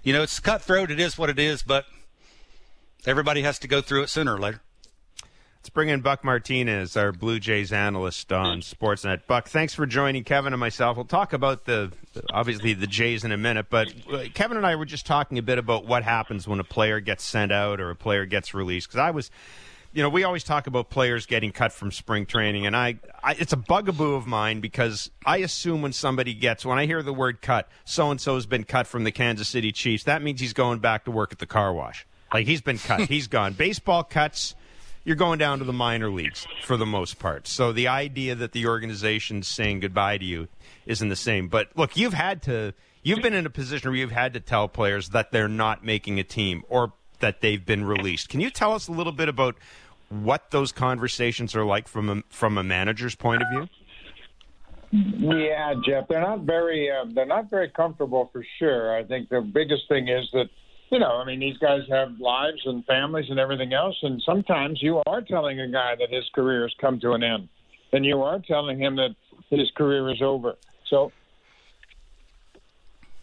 [0.05, 0.93] you know, it's cutthroat.
[0.93, 1.85] It is what it is, but
[3.07, 4.61] everybody has to go through it sooner or later.
[5.61, 9.27] Let's bring in Buck Martinez, our Blue Jays analyst on Sportsnet.
[9.27, 10.97] Buck, thanks for joining Kevin and myself.
[10.97, 11.93] We'll talk about the
[12.33, 15.43] obviously the Jays in a minute, but uh, Kevin and I were just talking a
[15.43, 18.89] bit about what happens when a player gets sent out or a player gets released.
[18.89, 19.31] Because I was,
[19.93, 23.33] you know, we always talk about players getting cut from spring training, and I, I
[23.33, 27.13] it's a bugaboo of mine because I assume when somebody gets when I hear the
[27.13, 30.05] word cut, so and so has been cut from the Kansas City Chiefs.
[30.05, 32.07] That means he's going back to work at the car wash.
[32.33, 33.55] Like he's been cut, he's gone.
[33.55, 34.55] Baseball cuts
[35.05, 37.49] you're going down to the minor leagues for the most part.
[37.49, 40.49] So the idea that the organization's saying goodbye to you
[40.87, 41.49] isn't the same.
[41.49, 44.69] But look, you've had to you've been in a position where you've had to tell
[44.69, 48.29] players that they're not making a team or that they've been released.
[48.29, 49.57] Can you tell us a little bit about
[50.09, 53.69] what those conversations are like from a, from a manager's point of view?
[54.93, 58.97] Yeah, Jeff, they're not very uh, they're not very comfortable for sure.
[58.97, 60.51] I think the biggest thing is that
[60.91, 64.83] you know, I mean, these guys have lives and families and everything else, and sometimes
[64.83, 67.49] you are telling a guy that his career has come to an end,
[67.93, 69.15] and you are telling him that
[69.51, 70.57] his career is over.
[70.89, 71.13] So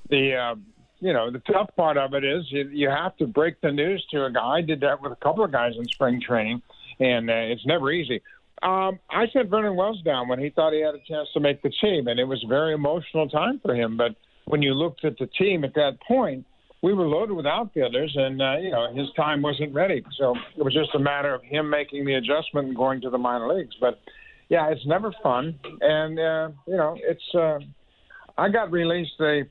[0.10, 0.56] the uh,
[1.00, 4.06] you know the tough part of it is you, you have to break the news
[4.12, 4.58] to a guy.
[4.58, 6.62] I did that with a couple of guys in spring training,
[7.00, 8.22] and uh, it's never easy.
[8.64, 11.62] Um, I sent Vernon Wells down when he thought he had a chance to make
[11.62, 13.98] the team, and it was a very emotional time for him.
[13.98, 16.46] But when you looked at the team at that point,
[16.82, 20.04] we were loaded with outfielders, and uh, you know his time wasn't ready.
[20.18, 23.18] So it was just a matter of him making the adjustment and going to the
[23.18, 23.76] minor leagues.
[23.80, 24.00] But
[24.50, 27.24] yeah, it's never fun, and uh, you know it's.
[27.34, 27.60] Uh,
[28.38, 29.48] I got released the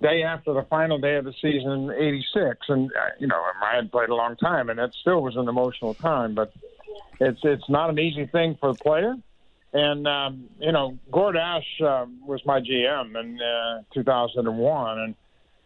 [0.00, 3.76] day after the final day of the season in '86, and uh, you know I
[3.76, 6.34] had played a long time, and it still was an emotional time.
[6.34, 6.52] But
[7.20, 9.14] it's it's not an easy thing for the player.
[9.72, 15.14] And um, you know, Gord Ash uh, was my GM in uh, 2001, and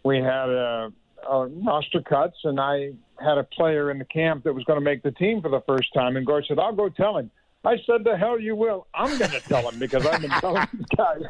[0.04, 0.92] we had a,
[1.28, 4.84] a roster cuts, and I had a player in the camp that was going to
[4.84, 6.16] make the team for the first time.
[6.16, 7.30] And Gord said, "I'll go tell him."
[7.66, 8.86] I said, "The hell you will!
[8.94, 11.22] I'm going to tell him because I've been telling these guys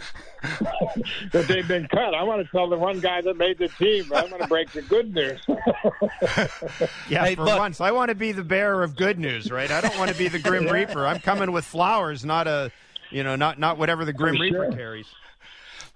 [1.32, 2.12] that they've been cut.
[2.12, 4.10] I want to tell the one guy that made the team.
[4.12, 5.40] I'm going to break the good news."
[7.08, 9.70] yeah, hey, for look, once, I want to be the bearer of good news, right?
[9.70, 10.72] I don't want to be the Grim yeah.
[10.72, 11.06] Reaper.
[11.06, 12.72] I'm coming with flowers, not a,
[13.10, 15.06] you know, not not whatever the Grim Reaper carries.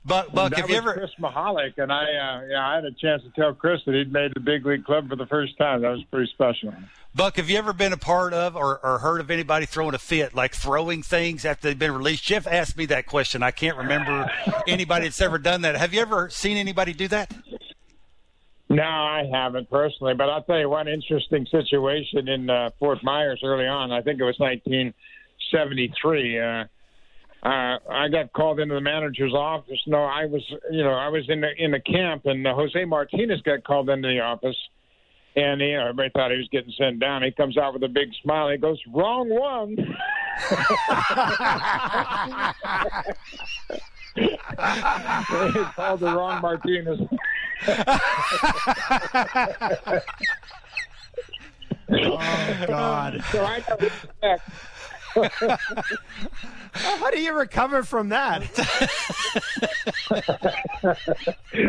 [0.04, 2.04] Buck, Buck, that have you ever Chris Michalak and I?
[2.04, 4.84] Uh, yeah, I had a chance to tell Chris that he'd made the big league
[4.84, 5.82] club for the first time.
[5.82, 6.72] That was pretty special.
[7.14, 9.98] Buck, have you ever been a part of or, or heard of anybody throwing a
[9.98, 12.24] fit, like throwing things after they've been released?
[12.24, 13.42] Jeff asked me that question.
[13.42, 14.30] I can't remember
[14.66, 15.76] anybody that's ever done that.
[15.76, 17.34] Have you ever seen anybody do that?
[18.70, 23.40] No, I haven't personally, but I'll tell you one interesting situation in uh, Fort Myers
[23.42, 23.90] early on.
[23.92, 26.38] I think it was 1973.
[26.38, 26.64] Uh,
[27.42, 29.78] uh, I got called into the manager's office.
[29.86, 32.84] No, I was, you know, I was in the in the camp, and uh, Jose
[32.84, 34.56] Martinez got called into the office,
[35.36, 37.22] and you know, everybody thought he was getting sent down.
[37.22, 38.50] He comes out with a big smile.
[38.50, 39.76] He goes, "Wrong one."
[44.16, 46.98] he called the wrong Martinez.
[51.90, 53.22] oh God!
[53.30, 54.50] So I got respect.
[56.72, 58.42] How do you recover from that?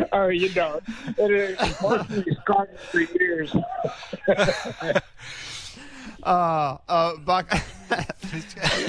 [0.12, 0.84] oh, you don't.
[1.18, 3.56] It is Martin's gone for years.
[6.24, 7.52] uh, uh, Buck,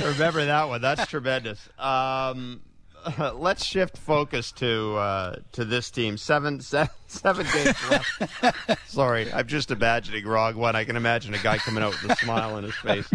[0.04, 0.82] remember that one.
[0.82, 1.68] That's tremendous.
[1.78, 2.60] Um,
[3.34, 6.16] let's shift focus to uh, to this team.
[6.16, 8.78] Seven, seven, seven games left.
[8.90, 10.76] Sorry, I'm just imagining wrong one.
[10.76, 13.08] I can imagine a guy coming out with a smile on his face.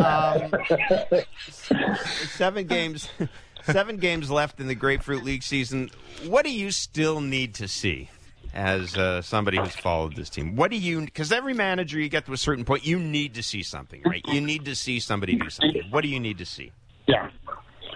[0.00, 0.50] Um,
[2.28, 3.08] seven games,
[3.64, 5.90] seven games left in the Grapefruit League season.
[6.26, 8.10] What do you still need to see?
[8.52, 11.02] As uh, somebody who's followed this team, what do you?
[11.02, 14.22] Because every manager you get to a certain point, you need to see something, right?
[14.26, 15.84] You need to see somebody do something.
[15.90, 16.72] What do you need to see?
[17.06, 17.30] Yeah,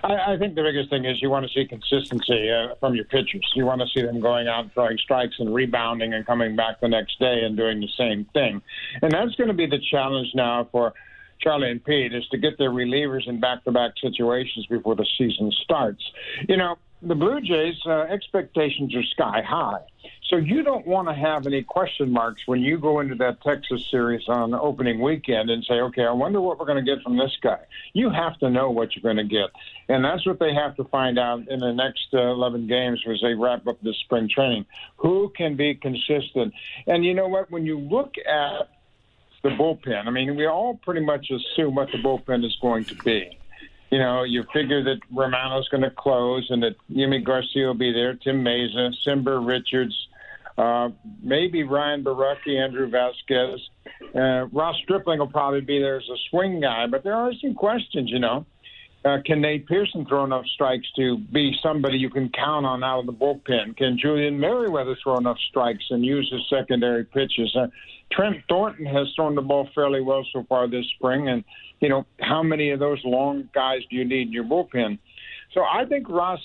[0.03, 3.05] I, I think the biggest thing is you want to see consistency uh, from your
[3.05, 3.49] pitchers.
[3.55, 6.89] You want to see them going out throwing strikes and rebounding and coming back the
[6.89, 8.63] next day and doing the same thing.
[9.03, 10.95] And that's going to be the challenge now for
[11.41, 16.03] Charlie and Pete is to get their relievers in back-to-back situations before the season starts.
[16.49, 19.81] You know, the Blue Jays' uh, expectations are sky high.
[20.29, 23.87] So you don't want to have any question marks when you go into that Texas
[23.91, 27.19] series on opening weekend and say, okay, I wonder what we're going to get from
[27.19, 27.61] this guy.
[27.93, 29.51] You have to know what you're going to get.
[29.89, 33.21] And that's what they have to find out in the next uh, 11 games as
[33.23, 34.65] they wrap up this spring training.
[34.97, 36.55] Who can be consistent?
[36.87, 37.51] And you know what?
[37.51, 38.71] When you look at
[39.43, 42.95] the bullpen, I mean, we all pretty much assume what the bullpen is going to
[42.95, 43.39] be
[43.95, 47.93] you know, you figure that Romano's going to close and that Yimi Garcia will be
[47.93, 49.95] there, Tim Mayza, Cimber Richards,
[50.59, 50.89] uh,
[51.23, 53.61] maybe Ryan Borucki, Andrew Vasquez.
[54.13, 57.55] Uh, Ross Stripling will probably be there as a swing guy, but there are some
[57.55, 58.45] questions, you know.
[59.05, 63.01] Uh, can Nate Pearson throw enough strikes to be somebody you can count on out
[63.01, 63.77] of the bullpen?
[63.77, 67.55] Can Julian Merryweather throw enough strikes and use his secondary pitches?
[67.55, 67.67] Uh,
[68.11, 71.45] Trent Thornton has thrown the ball fairly well so far this spring, and
[71.81, 74.99] you know how many of those long guys do you need in your bullpen?
[75.53, 76.41] So I think Ross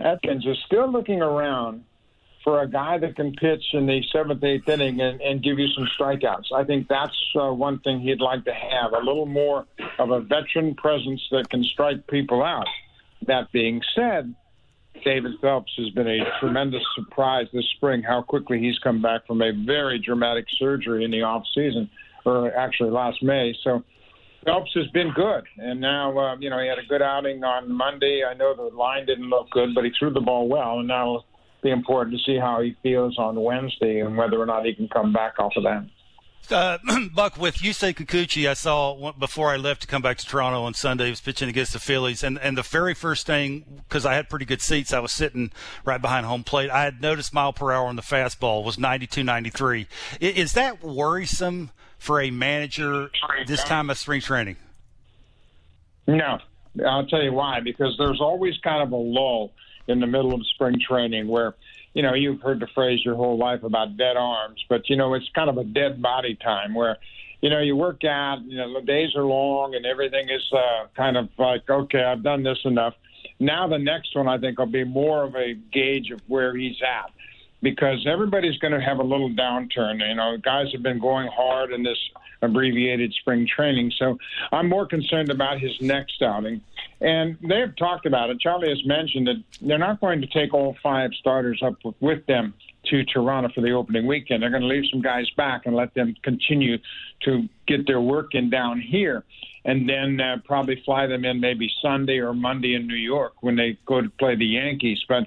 [0.00, 1.84] Atkins is still looking around
[2.44, 5.68] for a guy that can pitch in the seventh, eighth inning and, and give you
[5.68, 6.52] some strikeouts.
[6.54, 9.66] I think that's uh, one thing he'd like to have a little more
[9.98, 12.66] of a veteran presence that can strike people out.
[13.26, 14.34] That being said,
[15.04, 18.02] David Phelps has been a tremendous surprise this spring.
[18.02, 21.90] How quickly he's come back from a very dramatic surgery in the off season,
[22.24, 23.54] or actually last May.
[23.62, 23.84] So
[24.44, 27.70] Phelps has been good, and now uh, you know he had a good outing on
[27.70, 28.22] Monday.
[28.28, 31.24] I know the line didn't look good, but he threw the ball well, and now
[31.62, 34.88] be important to see how he feels on Wednesday and whether or not he can
[34.88, 35.84] come back off of that.
[36.50, 36.78] Uh,
[37.14, 40.74] Buck, with Yusei Kikuchi, I saw before I left to come back to Toronto on
[40.74, 41.04] Sunday.
[41.04, 44.28] He was pitching against the Phillies, and and the very first thing because I had
[44.30, 45.52] pretty good seats, I was sitting
[45.84, 46.70] right behind home plate.
[46.70, 49.88] I had noticed mile per hour on the fastball was 92, 93.
[50.20, 53.10] Is that worrisome for a manager
[53.46, 54.56] this time of spring training?
[56.06, 56.38] No,
[56.86, 57.60] I'll tell you why.
[57.60, 59.52] Because there's always kind of a lull
[59.88, 61.54] in the middle of spring training where
[61.94, 65.14] you know, you've heard the phrase your whole life about dead arms, but you know,
[65.14, 66.96] it's kind of a dead body time where,
[67.40, 70.86] you know, you work out, you know, the days are long and everything is uh,
[70.96, 72.94] kind of like, okay, I've done this enough.
[73.40, 76.76] Now the next one I think will be more of a gauge of where he's
[76.82, 77.10] at
[77.62, 80.06] because everybody's going to have a little downturn.
[80.06, 81.98] You know, guys have been going hard in this
[82.42, 83.92] abbreviated spring training.
[83.98, 84.18] So
[84.52, 86.60] I'm more concerned about his next outing.
[87.00, 88.40] And they have talked about it.
[88.40, 92.54] Charlie has mentioned that they're not going to take all five starters up with them
[92.86, 94.42] to Toronto for the opening weekend.
[94.42, 96.78] They're going to leave some guys back and let them continue
[97.24, 99.24] to get their work in down here.
[99.64, 103.56] And then uh, probably fly them in maybe Sunday or Monday in New York when
[103.56, 105.04] they go to play the Yankees.
[105.08, 105.26] But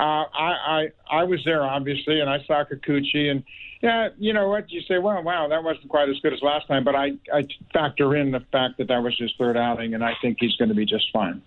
[0.00, 3.44] uh, I, I I was there obviously, and I saw Kikuchi, and
[3.82, 4.70] yeah, you know what?
[4.70, 7.46] You say, well, wow, that wasn't quite as good as last time, but I, I
[7.72, 10.70] factor in the fact that that was his third outing, and I think he's going
[10.70, 11.42] to be just fine.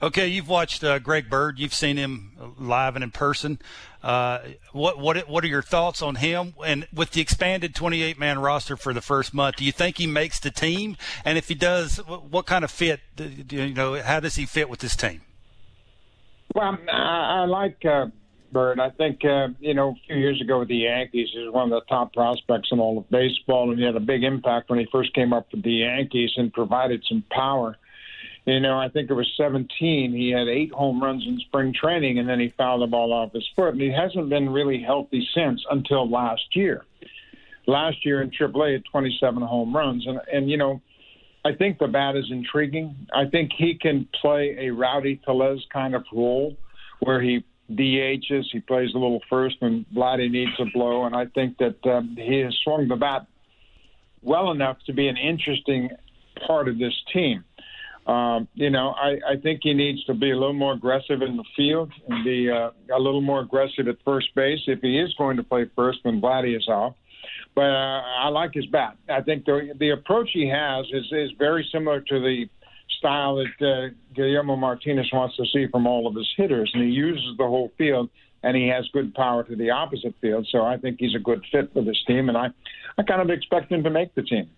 [0.00, 1.58] Okay, you've watched uh, Greg Bird.
[1.58, 3.58] You've seen him live and in person.
[4.02, 4.40] Uh,
[4.72, 6.54] what what what are your thoughts on him?
[6.64, 10.06] And with the expanded 28 man roster for the first month, do you think he
[10.06, 10.96] makes the team?
[11.24, 13.00] And if he does, what kind of fit?
[13.16, 15.22] Do, You know, how does he fit with this team?
[16.54, 18.06] Well, I, I like uh,
[18.52, 18.80] Bird.
[18.80, 21.70] I think uh, you know a few years ago with the Yankees, he was one
[21.72, 24.78] of the top prospects in all of baseball, and he had a big impact when
[24.78, 27.76] he first came up with the Yankees and provided some power.
[28.46, 30.12] You know, I think it was 17.
[30.12, 33.32] He had eight home runs in spring training, and then he fouled the ball off
[33.32, 36.84] his foot, and he hasn't been really healthy since until last year.
[37.66, 40.80] Last year in AAA, had 27 home runs, and and you know.
[41.46, 43.06] I think the bat is intriguing.
[43.14, 46.56] I think he can play a Rowdy Tellez kind of role
[46.98, 48.46] where he DHs.
[48.50, 52.16] He plays a little first when Vladdy needs a blow, and I think that um,
[52.18, 53.26] he has swung the bat
[54.22, 55.90] well enough to be an interesting
[56.44, 57.44] part of this team.
[58.08, 61.36] Um, you know, I, I think he needs to be a little more aggressive in
[61.36, 65.14] the field and be uh, a little more aggressive at first base if he is
[65.14, 66.94] going to play first when Vladdy is off.
[67.56, 68.98] But uh, I like his bat.
[69.08, 72.48] I think the the approach he has is is very similar to the
[72.98, 76.90] style that uh, Guillermo Martinez wants to see from all of his hitters, and he
[76.90, 78.10] uses the whole field,
[78.42, 80.46] and he has good power to the opposite field.
[80.50, 82.48] So I think he's a good fit for this team, and I,
[82.98, 84.50] I kind of expect him to make the team.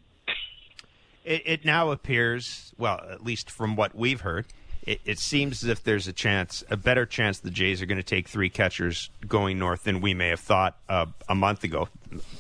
[1.25, 4.47] It, it now appears, well, at least from what we've heard,
[4.89, 7.99] it, it, seems as if there's a chance, a better chance the Jays are going
[7.99, 11.89] to take three catchers going north than we may have thought uh, a month ago.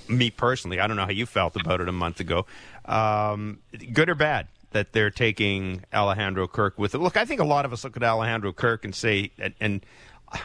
[0.08, 2.46] Me personally, I don't know how you felt about it a month ago.
[2.84, 3.58] Um,
[3.92, 4.48] good or bad?
[4.72, 6.98] that they're taking Alejandro Kirk with it.
[6.98, 9.86] Look, I think a lot of us look at Alejandro Kirk and say, and, and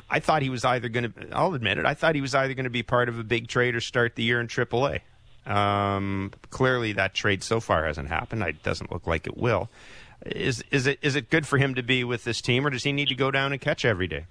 [0.09, 2.53] I thought he was either going to, I'll admit it, I thought he was either
[2.53, 5.01] going to be part of a big trade or start the year in AAA.
[5.45, 8.43] Um, clearly, that trade so far hasn't happened.
[8.43, 9.69] It doesn't look like it will.
[10.25, 12.83] Is is it is it good for him to be with this team, or does
[12.83, 14.25] he need to go down and catch every day?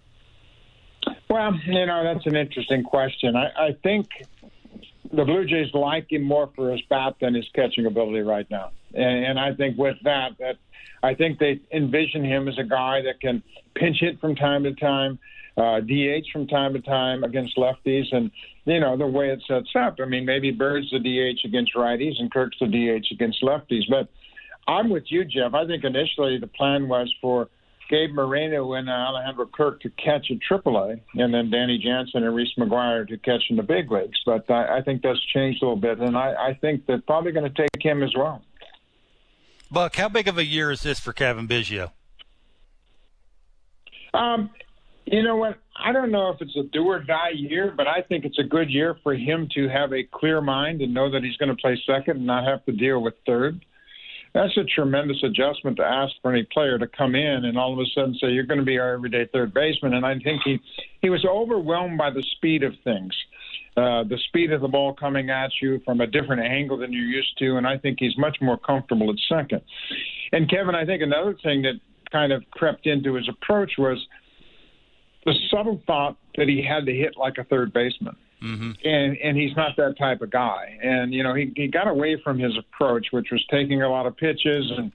[1.28, 3.37] Well, you know that's an interesting question.
[3.37, 4.09] I, I think
[5.12, 8.70] the Blue Jays like him more for his bat than his catching ability right now.
[8.94, 10.57] And, and I think with that, that
[11.02, 13.42] I think they envision him as a guy that can
[13.74, 15.18] pinch hit from time to time,
[15.57, 18.31] uh, DH from time to time against lefties, and
[18.64, 19.96] you know the way it sets up.
[20.00, 23.83] I mean, maybe Bird's the DH against righties and Kirk's the DH against lefties.
[23.90, 24.09] But
[24.66, 25.55] I'm with you, Jeff.
[25.55, 27.48] I think initially the plan was for
[27.90, 32.35] Gabe Moreno and uh, Alejandro Kirk to catch at AAA, and then Danny Jansen and
[32.35, 34.18] Reese McGuire to catch in the big leagues.
[34.25, 37.33] But I, I think that's changed a little bit, and I, I think they're probably
[37.33, 38.42] going to take him as well.
[39.70, 41.90] Buck, how big of a year is this for Cavan Biggio?
[44.14, 44.51] Um,
[45.07, 45.59] you know what?
[45.77, 48.44] I don't know if it's a do or die year, but I think it's a
[48.44, 51.61] good year for him to have a clear mind and know that he's going to
[51.61, 53.64] play second and not have to deal with third.
[54.35, 57.79] That's a tremendous adjustment to ask for any player to come in and all of
[57.79, 59.95] a sudden say you're going to be our everyday third baseman.
[59.95, 60.61] And I think he
[61.01, 63.14] he was overwhelmed by the speed of things.
[63.77, 67.05] Uh, the speed of the ball coming at you from a different angle than you're
[67.05, 69.62] used to, and I think he's much more comfortable at second.
[70.33, 74.07] And Kevin, I think another thing that kind of crept into his approach was
[75.25, 78.14] the subtle thought that he had to hit like a third baseman.
[78.42, 78.70] Mm-hmm.
[78.85, 80.78] And and he's not that type of guy.
[80.83, 84.07] And you know, he he got away from his approach, which was taking a lot
[84.07, 84.92] of pitches and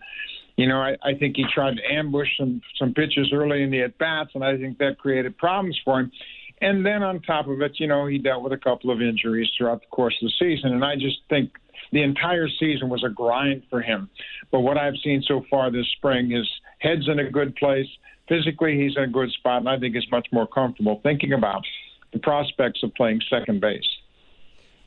[0.57, 3.83] you know, I, I think he tried to ambush some some pitches early in the
[3.83, 6.12] at bats, and I think that created problems for him.
[6.60, 9.47] And then on top of it, you know, he dealt with a couple of injuries
[9.55, 11.51] throughout the course of the season, and I just think
[11.91, 14.10] the entire season was a grind for him.
[14.51, 17.88] But what I've seen so far this spring, his head's in a good place.
[18.27, 21.62] Physically, he's in a good spot, and I think he's much more comfortable thinking about
[22.13, 23.87] the prospects of playing second base.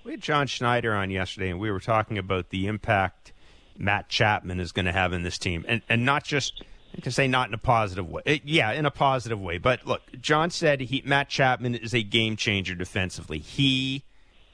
[0.04, 3.32] We had John Schneider on yesterday, and we were talking about the impact
[3.76, 6.64] Matt Chapman is going to have in this team, and and not just
[7.02, 8.22] to say not in a positive way.
[8.24, 9.58] It, yeah, in a positive way.
[9.58, 13.38] But look, John said he Matt Chapman is a game changer defensively.
[13.38, 14.04] He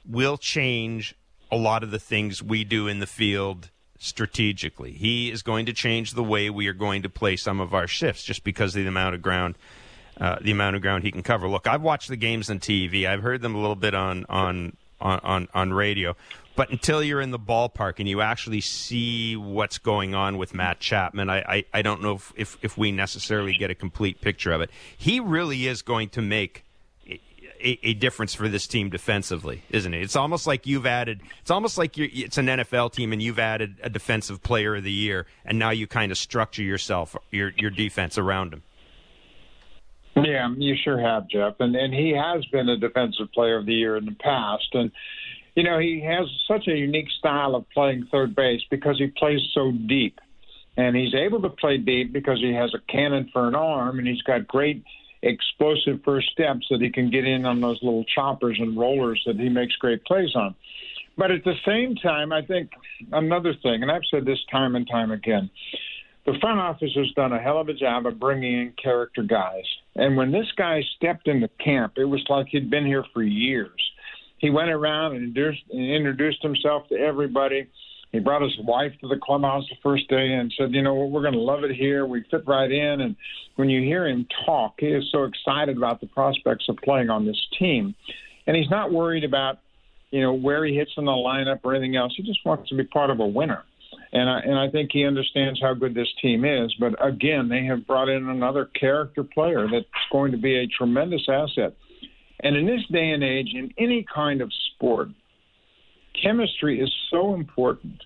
[0.05, 1.15] will change
[1.51, 4.91] a lot of the things we do in the field strategically.
[4.91, 7.87] He is going to change the way we are going to play some of our
[7.87, 9.57] shifts just because of the amount of ground
[10.19, 11.47] uh, the amount of ground he can cover.
[11.47, 13.07] Look, I've watched the games on TV.
[13.07, 16.15] I've heard them a little bit on on on on, radio.
[16.55, 20.79] But until you're in the ballpark and you actually see what's going on with Matt
[20.79, 24.51] Chapman, I, I, I don't know if, if, if we necessarily get a complete picture
[24.51, 24.71] of it.
[24.97, 26.63] He really is going to make
[27.59, 30.01] a, a, difference for this team defensively, isn't it?
[30.01, 31.21] It's almost like you've added.
[31.41, 34.83] It's almost like you're, it's an NFL team, and you've added a defensive player of
[34.83, 38.63] the year, and now you kind of structure yourself your your defense around him.
[40.23, 43.73] Yeah, you sure have, Jeff, and and he has been a defensive player of the
[43.73, 44.91] year in the past, and
[45.55, 49.41] you know he has such a unique style of playing third base because he plays
[49.53, 50.19] so deep,
[50.75, 54.07] and he's able to play deep because he has a cannon for an arm, and
[54.07, 54.83] he's got great
[55.21, 59.35] explosive first steps that he can get in on those little choppers and rollers that
[59.35, 60.55] he makes great plays on.
[61.17, 62.69] But at the same time, I think
[63.11, 65.49] another thing, and I've said this time and time again,
[66.27, 69.63] the front office has done a hell of a job of bringing in character guys.
[69.95, 73.81] And when this guy stepped into camp, it was like he'd been here for years.
[74.37, 75.35] He went around and
[75.71, 77.67] introduced himself to everybody.
[78.11, 81.11] He brought his wife to the clubhouse the first day and said, "You know, what?
[81.11, 82.05] we're going to love it here.
[82.05, 83.15] We fit right in." And
[83.55, 87.25] when you hear him talk, he is so excited about the prospects of playing on
[87.25, 87.95] this team,
[88.45, 89.59] and he's not worried about,
[90.11, 92.13] you know, where he hits in the lineup or anything else.
[92.15, 93.63] He just wants to be part of a winner
[94.17, 96.73] and I, and I think he understands how good this team is.
[96.79, 101.27] But again, they have brought in another character player that's going to be a tremendous
[101.29, 101.75] asset.
[102.41, 105.09] And in this day and age, in any kind of sport,
[106.21, 108.01] chemistry is so important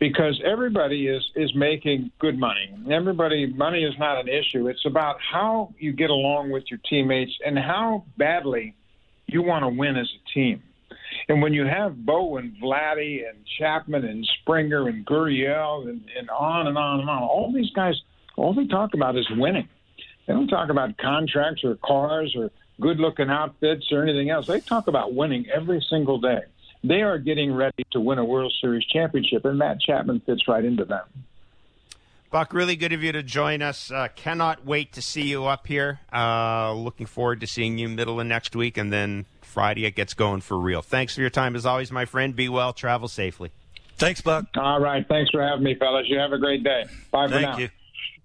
[0.00, 2.72] because everybody is is making good money.
[2.90, 4.68] Everybody, money is not an issue.
[4.68, 8.74] It's about how you get along with your teammates and how badly
[9.26, 10.62] you want to win as a team.
[11.28, 16.30] And when you have Bo and Vladdy and Chapman and Springer and Gurriel and, and
[16.30, 17.94] on and on and on, all these guys,
[18.36, 19.68] all they talk about is winning.
[20.26, 24.46] They don't talk about contracts or cars or good looking outfits or anything else.
[24.46, 26.40] They talk about winning every single day.
[26.84, 30.64] They are getting ready to win a World Series championship, and Matt Chapman fits right
[30.64, 31.04] into them.
[32.30, 33.90] Buck, really good of you to join us.
[33.90, 36.00] Uh, cannot wait to see you up here.
[36.12, 40.12] Uh, looking forward to seeing you middle of next week, and then Friday it gets
[40.12, 40.82] going for real.
[40.82, 42.36] Thanks for your time as always, my friend.
[42.36, 43.50] Be well, travel safely.
[43.96, 44.46] Thanks, Buck.
[44.56, 45.06] All right.
[45.08, 46.06] Thanks for having me, fellas.
[46.08, 46.84] You have a great day.
[47.10, 47.56] Bye Thank for now.
[47.56, 47.68] Thank you.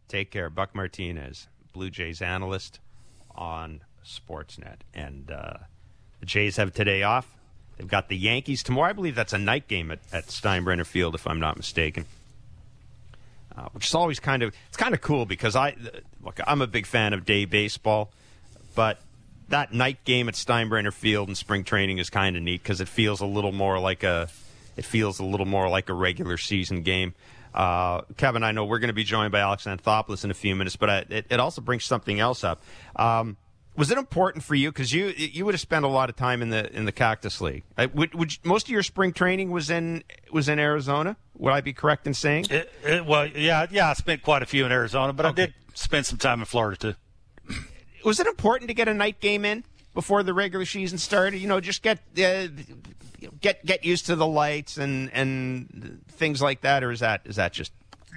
[0.10, 0.50] Take care.
[0.50, 2.80] Buck Martinez, Blue Jays analyst
[3.34, 4.80] on Sportsnet.
[4.94, 5.54] And uh,
[6.20, 7.38] the Jays have today off.
[7.78, 8.90] They've got the Yankees tomorrow.
[8.90, 12.06] I believe that's a night game at, at Steinbrenner Field, if I'm not mistaken.
[13.56, 15.76] Uh, which is always kind of it's kind of cool because I
[16.24, 18.12] look I'm a big fan of day baseball,
[18.74, 19.00] but
[19.50, 22.88] that night game at Steinbrenner Field in spring training is kind of neat because it
[22.88, 24.28] feels a little more like a
[24.76, 27.14] it feels a little more like a regular season game.
[27.54, 30.56] Uh, Kevin, I know we're going to be joined by Alex Anthopoulos in a few
[30.56, 32.64] minutes, but I, it, it, also brings something else up.
[32.96, 33.38] Um,
[33.76, 36.42] was it important for you because you you would have spent a lot of time
[36.42, 37.64] in the in the Cactus League?
[37.78, 41.18] Uh, would, would, most of your spring training was in was in Arizona?
[41.38, 42.48] Would I be correct in saying?
[42.50, 43.90] It, it, well, yeah, yeah.
[43.90, 45.44] I spent quite a few in Arizona, but okay.
[45.44, 46.96] I did spend some time in Florida too
[48.04, 51.40] was it important to get a night game in before the regular season started?
[51.40, 52.48] You know, just get uh,
[53.42, 57.38] get get used to the lights and and things like that, or is that is
[57.38, 57.72] that just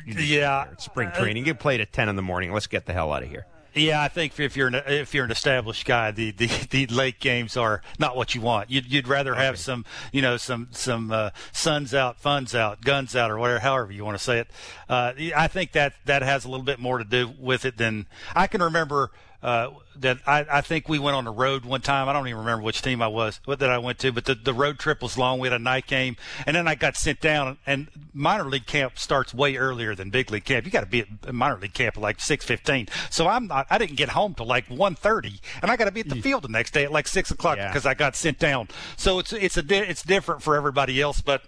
[0.06, 1.46] yeah spring training?
[1.46, 2.52] You played at ten in the morning.
[2.52, 3.46] Let's get the hell out of here.
[3.76, 7.20] Yeah, I think if you're an, if you're an established guy, the, the, the late
[7.20, 8.70] games are not what you want.
[8.70, 9.60] You'd, you'd rather have okay.
[9.60, 13.92] some you know some some uh, suns out, funds out, guns out, or whatever, however
[13.92, 14.48] you want to say it.
[14.88, 18.06] Uh, I think that that has a little bit more to do with it than
[18.34, 19.10] I can remember
[19.42, 22.08] uh, that I, I think we went on the road one time.
[22.08, 24.34] I don't even remember which team I was, what that I went to, but the,
[24.34, 25.38] the road trip was long.
[25.38, 26.16] We had a night game,
[26.46, 27.58] and then I got sent down.
[27.66, 30.66] And minor league camp starts way earlier than big league camp.
[30.66, 32.88] You got to be at minor league camp at like six fifteen.
[33.10, 33.66] So I'm not.
[33.70, 36.20] I didn't get home till like one thirty, and I got to be at the
[36.20, 37.86] field the next day at like six o'clock because.
[37.86, 38.68] I got sent down.
[38.96, 41.42] So it's it's a it's different for everybody else, but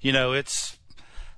[0.00, 0.76] you know it's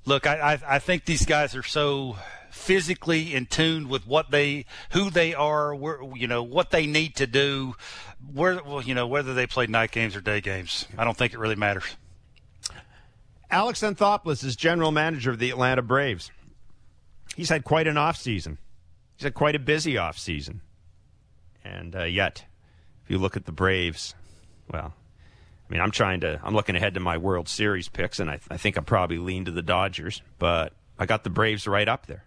[0.06, 0.26] look.
[0.26, 2.16] I I, I think these guys are so
[2.54, 7.16] physically in tune with what they, who they are, where, you know, what they need
[7.16, 7.74] to do,
[8.32, 10.86] where, well, you know, whether they play night games or day games.
[10.96, 11.84] I don't think it really matters.
[13.50, 16.30] Alex Anthopoulos is general manager of the Atlanta Braves.
[17.36, 18.58] He's had quite an off season.
[19.16, 20.60] He's had quite a busy off season,
[21.64, 22.44] and uh, yet,
[23.04, 24.14] if you look at the Braves,
[24.72, 24.94] well,
[25.68, 26.40] I mean, I'm trying to.
[26.42, 29.44] I'm looking ahead to my World Series picks, and I, I think I probably lean
[29.44, 32.24] to the Dodgers, but I got the Braves right up there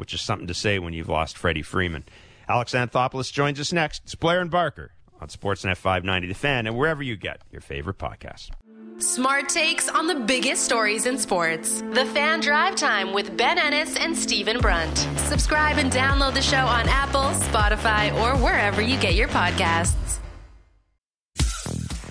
[0.00, 2.04] which is something to say when you've lost Freddie Freeman.
[2.48, 4.02] Alex Anthopoulos joins us next.
[4.04, 7.98] It's Blair and Barker on Sportsnet 590 The Fan and wherever you get your favorite
[7.98, 8.50] podcast.
[8.98, 11.80] Smart takes on the biggest stories in sports.
[11.92, 14.96] The Fan Drive Time with Ben Ennis and Stephen Brunt.
[15.16, 20.18] Subscribe and download the show on Apple, Spotify, or wherever you get your podcasts.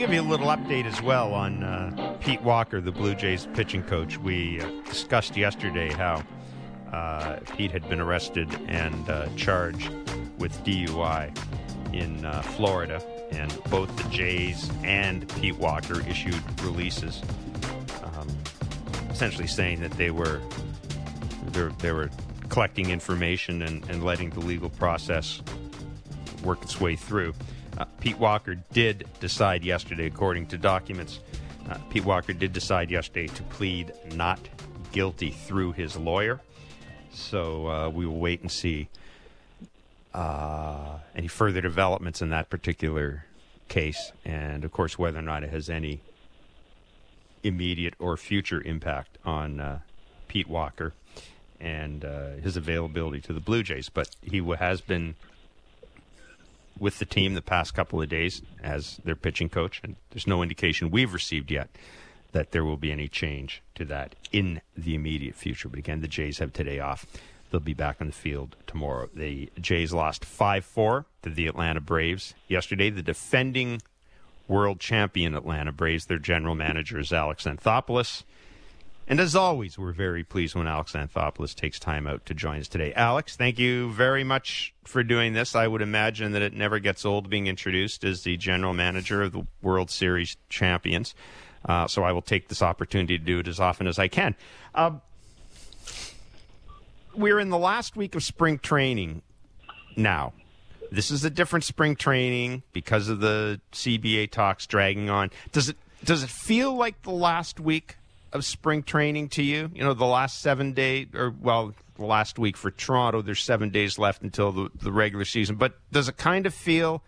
[0.00, 3.82] Give you a little update as well on uh, Pete Walker, the Blue Jays pitching
[3.82, 4.16] coach.
[4.16, 6.24] We uh, discussed yesterday how
[6.90, 9.90] uh, Pete had been arrested and uh, charged
[10.38, 11.36] with DUI
[11.92, 17.20] in uh, Florida, and both the Jays and Pete Walker issued releases,
[18.02, 18.26] um,
[19.10, 20.40] essentially saying that they were
[21.48, 22.08] they were, they were
[22.48, 25.42] collecting information and, and letting the legal process
[26.42, 27.34] work its way through.
[27.80, 31.20] Uh, Pete Walker did decide yesterday, according to documents,
[31.70, 34.38] uh, Pete Walker did decide yesterday to plead not
[34.92, 36.42] guilty through his lawyer.
[37.10, 38.90] So uh, we will wait and see
[40.12, 43.24] uh, any further developments in that particular
[43.68, 46.02] case, and of course, whether or not it has any
[47.42, 49.78] immediate or future impact on uh,
[50.28, 50.92] Pete Walker
[51.58, 52.02] and
[52.42, 53.88] his availability to the Blue Jays.
[53.88, 55.14] But he has been
[56.80, 60.42] with the team the past couple of days as their pitching coach, and there's no
[60.42, 61.68] indication we've received yet
[62.32, 65.68] that there will be any change to that in the immediate future.
[65.68, 67.06] But again, the Jays have today off.
[67.50, 69.10] They'll be back on the field tomorrow.
[69.14, 72.90] The Jays lost 5 4 to the Atlanta Braves yesterday.
[72.90, 73.82] The defending
[74.48, 78.24] world champion Atlanta Braves, their general manager is Alex Anthopoulos.
[79.10, 82.68] And as always, we're very pleased when Alex Anthopoulos takes time out to join us
[82.68, 82.92] today.
[82.94, 85.56] Alex, thank you very much for doing this.
[85.56, 89.32] I would imagine that it never gets old being introduced as the general manager of
[89.32, 91.16] the World Series champions.
[91.64, 94.36] Uh, so I will take this opportunity to do it as often as I can.
[94.76, 94.92] Uh,
[97.12, 99.22] we're in the last week of spring training
[99.96, 100.34] now.
[100.92, 105.32] This is a different spring training because of the CBA talks dragging on.
[105.50, 107.96] Does it does it feel like the last week
[108.32, 109.70] of spring training to you?
[109.74, 113.70] You know, the last seven days, or well, the last week for Toronto, there's seven
[113.70, 115.56] days left until the, the regular season.
[115.56, 117.02] But does it kind of feel,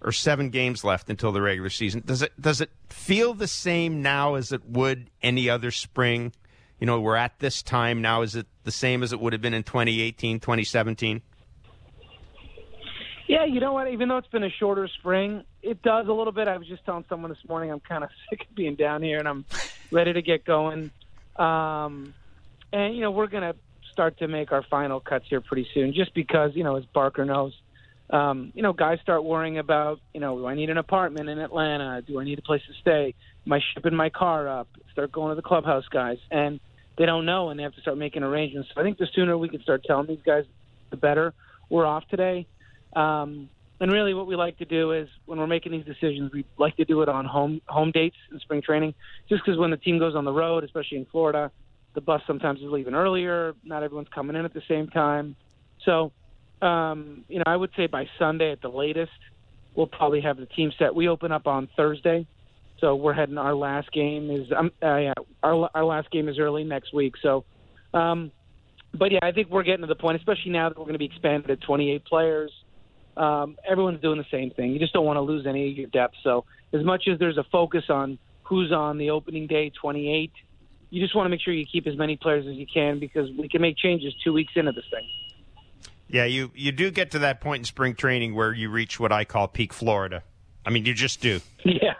[0.00, 2.02] or seven games left until the regular season?
[2.04, 6.32] Does it does it feel the same now as it would any other spring?
[6.78, 8.22] You know, we're at this time now.
[8.22, 11.20] Is it the same as it would have been in 2018, 2017?
[13.30, 13.86] Yeah, you know what?
[13.86, 16.48] Even though it's been a shorter spring, it does a little bit.
[16.48, 19.20] I was just telling someone this morning I'm kind of sick of being down here,
[19.20, 19.44] and I'm
[19.92, 20.90] ready to get going.
[21.36, 22.12] Um,
[22.72, 23.54] and you know, we're gonna
[23.92, 27.24] start to make our final cuts here pretty soon, just because you know, as Barker
[27.24, 27.52] knows,
[28.10, 31.38] um, you know, guys start worrying about, you know, do I need an apartment in
[31.38, 32.02] Atlanta?
[32.02, 33.14] Do I need a place to stay?
[33.46, 34.66] Am I shipping my car up?
[34.90, 36.58] Start going to the clubhouse guys, and
[36.98, 38.70] they don't know, and they have to start making arrangements.
[38.74, 40.46] So I think the sooner we can start telling these guys,
[40.90, 41.32] the better.
[41.68, 42.48] We're off today.
[42.94, 43.48] Um,
[43.80, 46.76] and really, what we like to do is when we're making these decisions, we like
[46.76, 48.94] to do it on home home dates in spring training,
[49.28, 51.50] just because when the team goes on the road, especially in Florida,
[51.94, 53.54] the bus sometimes is leaving earlier.
[53.64, 55.34] Not everyone's coming in at the same time.
[55.86, 56.12] So,
[56.60, 59.12] um, you know, I would say by Sunday at the latest,
[59.74, 60.94] we'll probably have the team set.
[60.94, 62.26] We open up on Thursday,
[62.80, 63.38] so we're heading.
[63.38, 67.14] Our last game is um, uh, yeah, our our last game is early next week.
[67.22, 67.44] So,
[67.94, 68.30] um,
[68.92, 70.98] but yeah, I think we're getting to the point, especially now that we're going to
[70.98, 72.52] be expanded to 28 players.
[73.20, 74.72] Um, everyone's doing the same thing.
[74.72, 76.14] You just don't want to lose any of your depth.
[76.22, 80.32] So, as much as there's a focus on who's on the opening day, 28,
[80.88, 83.28] you just want to make sure you keep as many players as you can because
[83.38, 85.06] we can make changes two weeks into this thing.
[86.08, 89.12] Yeah, you you do get to that point in spring training where you reach what
[89.12, 90.22] I call peak Florida.
[90.64, 91.40] I mean, you just do.
[91.64, 91.94] Yeah.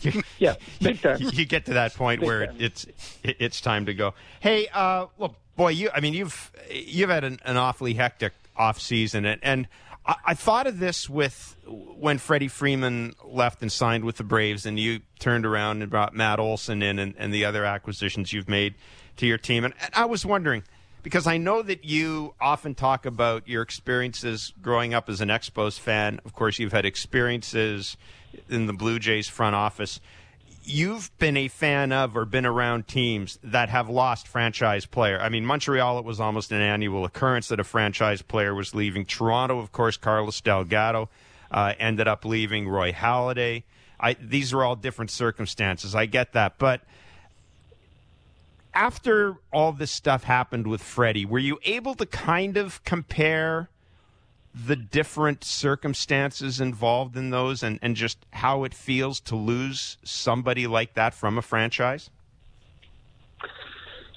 [0.38, 1.18] yeah, big time.
[1.20, 2.56] You get to that point Big where time.
[2.60, 2.86] it's
[3.24, 4.14] it's time to go.
[4.38, 5.90] Hey, uh, well, boy, you.
[5.92, 9.68] I mean, you've you've had an, an awfully hectic off season, and, and
[10.08, 14.66] I, I thought of this with when Freddie Freeman left and signed with the Braves,
[14.66, 18.48] and you turned around and brought Matt Olson in, and, and the other acquisitions you've
[18.48, 18.74] made
[19.18, 20.64] to your team, and, and I was wondering.
[21.00, 25.78] Because I know that you often talk about your experiences growing up as an Expos
[25.78, 26.20] fan.
[26.24, 27.96] Of course, you've had experiences
[28.48, 30.00] in the Blue Jays front office
[30.68, 35.18] you've been a fan of or been around teams that have lost franchise player.
[35.20, 39.04] I mean, Montreal, it was almost an annual occurrence that a franchise player was leaving.
[39.04, 41.08] Toronto, of course, Carlos Delgado
[41.50, 42.68] uh, ended up leaving.
[42.68, 43.62] Roy Halladay.
[43.98, 45.94] I, these are all different circumstances.
[45.94, 46.82] I get that, but
[48.74, 53.68] after all this stuff happened with Freddie, were you able to kind of compare?
[54.66, 60.66] The different circumstances involved in those and, and just how it feels to lose somebody
[60.66, 62.10] like that from a franchise?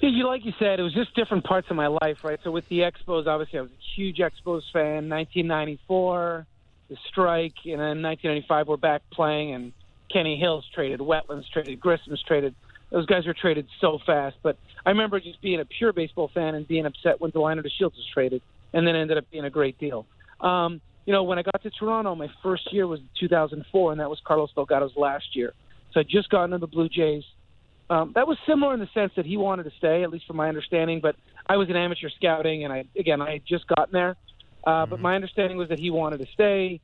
[0.02, 2.40] Yeah, you like you said, it was just different parts of my life, right?
[2.42, 5.08] So with the Expos, obviously, I was a huge Expos fan.
[5.08, 6.44] 1994,
[6.88, 9.72] the strike, and then 1995, we're back playing, and
[10.12, 12.56] Ken Hill's traded, Wetteland's traded, Grissom's traded.
[12.90, 14.36] Those guys were traded so fast.
[14.42, 17.94] But I remember just being a pure baseball fan and being upset when Delino DeShields
[17.94, 20.04] was traded, and then ended up being a great deal.
[20.42, 24.08] Um, you know, when I got to Toronto, my first year was 2004, and that
[24.08, 25.52] was Carlos Delgado's last year.
[25.92, 27.24] So I just got into the Blue Jays.
[27.90, 30.36] Um, that was similar in the sense that he wanted to stay, at least from
[30.36, 31.00] my understanding.
[31.00, 31.16] But
[31.46, 34.16] I was in amateur scouting, and I again I had just gotten there.
[34.64, 36.80] Uh, But my understanding was that he wanted to stay.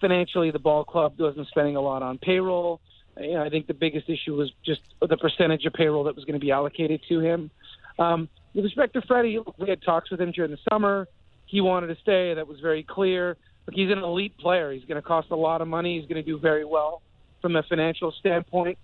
[0.00, 2.80] Financially, the ball club wasn't spending a lot on payroll.
[3.20, 6.24] You know, I think the biggest issue was just the percentage of payroll that was
[6.24, 7.50] going to be allocated to him.
[7.98, 11.08] Um, with respect to Freddie, we had talks with him during the summer.
[11.46, 12.34] He wanted to stay.
[12.34, 13.36] That was very clear.
[13.72, 14.72] He's an elite player.
[14.72, 15.98] He's going to cost a lot of money.
[15.98, 17.02] He's going to do very well
[17.42, 18.78] from a financial standpoint.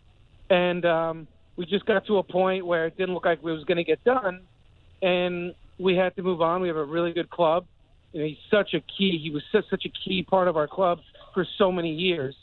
[0.51, 3.65] And um, we just got to a point where it didn't look like it was
[3.65, 4.43] going to get done,
[5.01, 6.63] and we had to move on.
[6.63, 7.67] We have a really good club.
[8.13, 9.19] You know, he's such a key.
[9.23, 11.01] He was such, a key part of our club
[11.35, 12.35] for so many years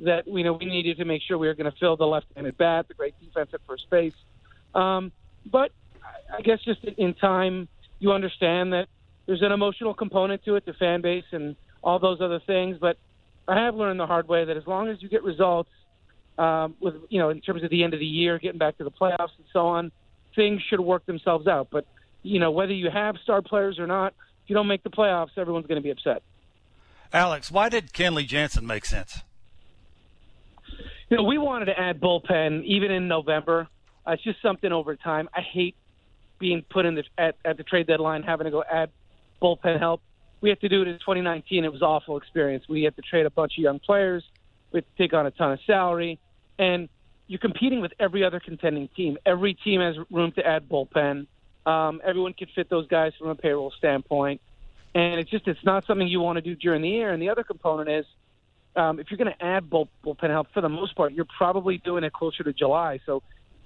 [0.00, 2.56] that you know we needed to make sure we were going to fill the left-handed
[2.58, 4.14] bat, the great defense at first base.
[4.74, 5.12] Um,
[5.46, 5.70] but
[6.36, 7.68] I guess just in time,
[8.00, 8.88] you understand that
[9.26, 12.76] there's an emotional component to it, the fan base, and all those other things.
[12.80, 12.96] But
[13.48, 15.70] I have learned the hard way that as long as you get results,
[16.38, 18.84] um, with you know, in terms of the end of the year, getting back to
[18.84, 19.92] the playoffs and so on,
[20.34, 21.68] things should work themselves out.
[21.70, 21.86] But
[22.22, 24.14] you know, whether you have star players or not,
[24.44, 26.22] if you don't make the playoffs, everyone's going to be upset.
[27.12, 29.22] Alex, why did Kenley Jansen make sense?
[31.10, 33.68] You know, we wanted to add bullpen even in November.
[34.06, 35.28] Uh, it's just something over time.
[35.34, 35.76] I hate
[36.38, 38.90] being put in the at, at the trade deadline having to go add
[39.42, 40.00] bullpen help.
[40.40, 41.64] We had to do it in 2019.
[41.64, 42.64] It was awful experience.
[42.68, 44.24] We had to trade a bunch of young players.
[44.72, 46.18] We had to take on a ton of salary,
[46.58, 46.88] and
[47.26, 49.18] you're competing with every other contending team.
[49.24, 51.26] Every team has room to add bullpen.
[51.64, 54.40] Um, everyone can fit those guys from a payroll standpoint,
[54.94, 57.12] and it's just it's not something you want to do during the year.
[57.12, 58.04] And the other component is
[58.74, 61.78] um, if you're going to add bull, bullpen help, for the most part, you're probably
[61.78, 63.00] doing it closer to July.
[63.06, 63.22] So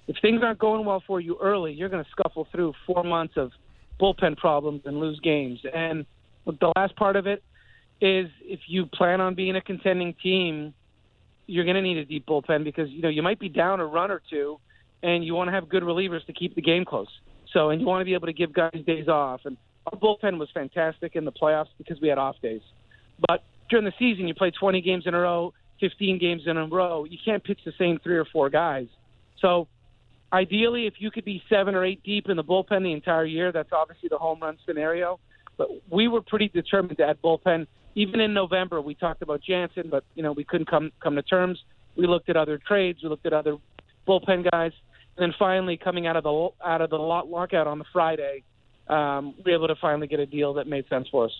[0.09, 3.37] if things aren't going well for you early, you're going to scuffle through four months
[3.37, 3.53] of
[4.01, 5.61] bullpen problems and lose games.
[5.75, 6.07] And
[6.45, 7.43] look, the last part of it
[8.01, 10.75] is if you plan on being a contending team,
[11.47, 13.87] you're going to need a deep bullpen because you know you might be down a
[13.87, 14.59] run or two,
[15.03, 17.09] and you want to have good relievers to keep the game close.
[17.53, 19.41] So, and you want to be able to give guys days off.
[19.45, 22.61] And our bullpen was fantastic in the playoffs because we had off days.
[23.27, 26.67] But during the season, you play 20 games in a row, 15 games in a
[26.67, 27.05] row.
[27.05, 28.89] You can't pitch the same three or four guys.
[29.41, 29.69] So,
[30.33, 33.53] ideally, if you could be seven or eight deep in the bullpen the entire year,
[33.53, 35.19] that's obviously the home run scenario.
[35.57, 37.67] But we were pretty determined to add bullpen.
[37.95, 41.23] Even in November, we talked about Jansen, but you know we couldn't come come to
[41.23, 41.63] terms.
[41.97, 43.03] We looked at other trades.
[43.03, 43.57] We looked at other
[44.07, 44.73] bullpen guys,
[45.17, 48.43] and then finally, coming out of the out of the lock- lockout on the Friday,
[48.89, 51.33] um, we were able to finally get a deal that made sense for us.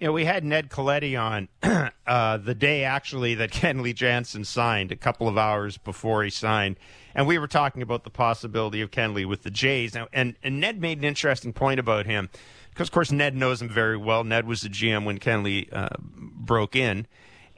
[0.00, 1.48] You know, we had Ned Colletti on
[2.06, 6.76] uh, the day actually that Kenley Jansen signed, a couple of hours before he signed,
[7.14, 9.94] and we were talking about the possibility of Kenley with the Jays.
[9.94, 12.28] Now, and, and Ned made an interesting point about him
[12.70, 14.24] because, of course, Ned knows him very well.
[14.24, 17.06] Ned was the GM when Kenley uh, broke in.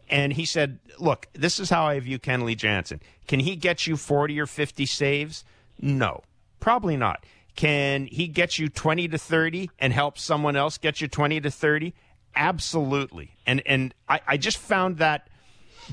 [0.08, 3.00] And he said, Look, this is how I view Kenley Jansen.
[3.26, 5.44] Can he get you 40 or 50 saves?
[5.80, 6.22] No,
[6.60, 7.24] probably not.
[7.56, 11.50] Can he get you 20 to 30 and help someone else get you 20 to
[11.50, 11.94] 30?
[12.36, 13.30] Absolutely.
[13.46, 15.28] And and I, I just found that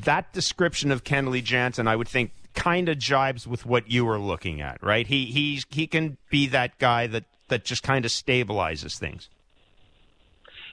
[0.04, 4.20] that description of Kenley Jansen, I would think, kind of jibes with what you were
[4.20, 5.08] looking at, right?
[5.08, 9.30] He he's he can be that guy that that just kind of stabilizes things.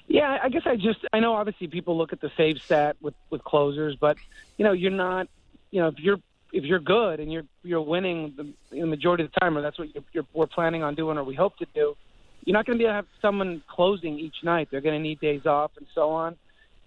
[0.09, 3.15] Yeah, I guess I just I know obviously people look at the save stat with
[3.31, 4.17] with closers, but
[4.57, 5.29] you know you're not
[5.71, 6.19] you know if you're
[6.53, 9.79] if you're good and you're you're winning the, the majority of the time, or that's
[9.79, 11.97] what you're, you're, we're planning on doing, or we hope to do,
[12.45, 14.69] you're not going to be able to have someone closing each night.
[14.71, 16.37] They're going to need days off and so on.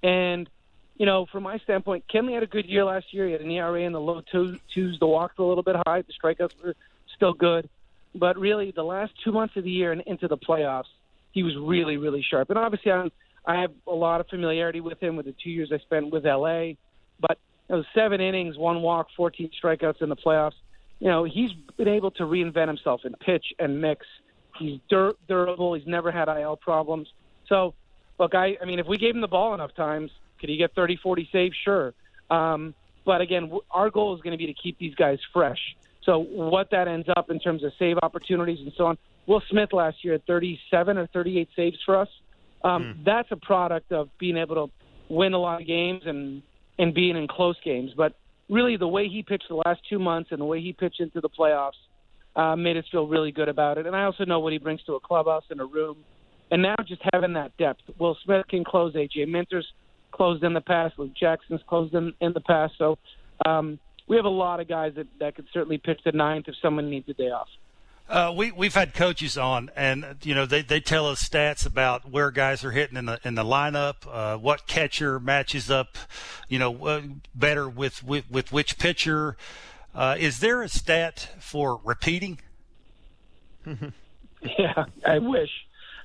[0.01, 0.49] And
[0.95, 3.25] you know, from my standpoint, Kenley had a good year last year.
[3.25, 4.99] He had an ERA in the low two, twos.
[4.99, 6.03] The walks were a little bit high.
[6.03, 6.75] The strikeouts were
[7.15, 7.67] still good.
[8.13, 10.91] But really, the last two months of the year and into the playoffs,
[11.31, 12.51] he was really, really sharp.
[12.51, 13.11] And obviously, I'm,
[13.47, 16.25] I have a lot of familiarity with him with the two years I spent with
[16.25, 16.73] LA.
[17.19, 17.39] But
[17.73, 20.53] know, seven innings, one walk, 14 strikeouts in the playoffs.
[20.99, 24.05] You know, he's been able to reinvent himself in pitch and mix.
[24.64, 25.74] He's dur- durable.
[25.74, 27.07] He's never had IL problems.
[27.47, 27.74] So,
[28.20, 30.74] look, I, I mean, if we gave him the ball enough times, could he get
[30.76, 31.55] 30, 40 saves?
[31.64, 31.93] Sure.
[32.30, 32.74] Um,
[33.05, 35.59] but again, our goal is going to be to keep these guys fresh.
[36.05, 38.97] So what that ends up in terms of save opportunities and so on.
[39.26, 42.09] Will Smith last year at 37 or 38 saves for us.
[42.64, 43.05] Um, mm.
[43.05, 44.74] That's a product of being able to
[45.09, 46.41] win a lot of games and
[46.80, 47.91] and being in close games.
[47.95, 48.16] But
[48.49, 51.22] really, the way he pitched the last two months and the way he pitched into
[51.22, 51.80] the playoffs
[52.36, 53.86] uh, made us feel really good about it.
[53.86, 55.97] And I also know what he brings to a clubhouse and a room.
[56.51, 57.81] And now just having that depth.
[57.97, 58.93] Will Smith can close.
[58.93, 59.67] AJ Minter's
[60.11, 60.97] closed in the past.
[60.97, 62.73] Luke Jackson's closed in in the past.
[62.77, 62.97] So
[63.45, 66.55] um, we have a lot of guys that that could certainly pitch the ninth if
[66.61, 67.47] someone needs a day off.
[68.09, 72.09] Uh, we we've had coaches on, and you know they, they tell us stats about
[72.11, 75.97] where guys are hitting in the in the lineup, uh, what catcher matches up,
[76.49, 77.01] you know, uh,
[77.34, 79.38] better with, with with which pitcher.
[79.95, 82.39] Uh, is there a stat for repeating?
[83.65, 85.51] yeah, I wish.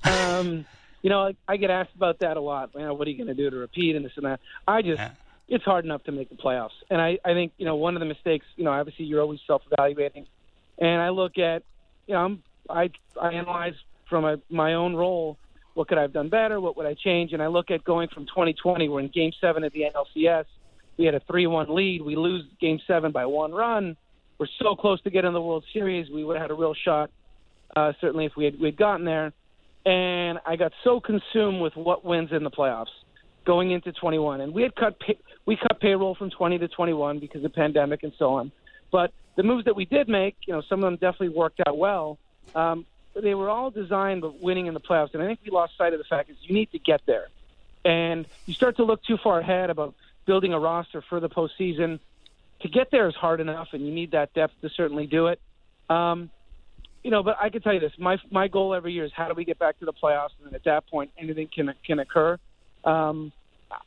[0.03, 0.65] Um,
[1.01, 2.71] you know, I, I get asked about that a lot.
[2.75, 4.39] You know, what are you going to do to repeat and this and that?
[4.67, 5.11] I just, yeah.
[5.47, 6.77] it's hard enough to make the playoffs.
[6.89, 9.39] And I, I think, you know, one of the mistakes, you know, obviously you're always
[9.47, 10.27] self-evaluating.
[10.77, 11.63] And I look at,
[12.05, 13.73] you know, I'm, I, I analyze
[14.07, 15.37] from a, my own role,
[15.73, 16.59] what could I have done better?
[16.59, 17.33] What would I change?
[17.33, 20.45] And I look at going from 2020, we're in game seven of the NLCS.
[20.99, 22.03] We had a 3-1 lead.
[22.03, 23.97] We lose game seven by one run.
[24.37, 26.11] We're so close to getting the World Series.
[26.11, 27.09] We would have had a real shot,
[27.75, 29.33] uh, certainly if we had, we'd gotten there
[29.85, 32.87] and I got so consumed with what wins in the playoffs
[33.45, 34.41] going into 21.
[34.41, 37.49] And we had cut pay, we cut payroll from 20 to 21 because of the
[37.49, 38.51] pandemic and so on.
[38.91, 41.77] But the moves that we did make, you know, some of them definitely worked out
[41.77, 42.17] well.
[42.53, 42.85] Um,
[43.15, 45.93] they were all designed but winning in the playoffs, and I think we lost sight
[45.93, 47.27] of the fact is you need to get there,
[47.83, 49.95] and you start to look too far ahead about
[50.29, 51.99] building a roster for the postseason.
[52.61, 55.39] To get there is hard enough, and you need that depth to certainly do it.
[55.89, 56.29] Um,
[57.03, 59.27] you know, but I can tell you this: my my goal every year is how
[59.27, 62.37] do we get back to the playoffs, and at that point, anything can can occur.
[62.83, 63.31] Um,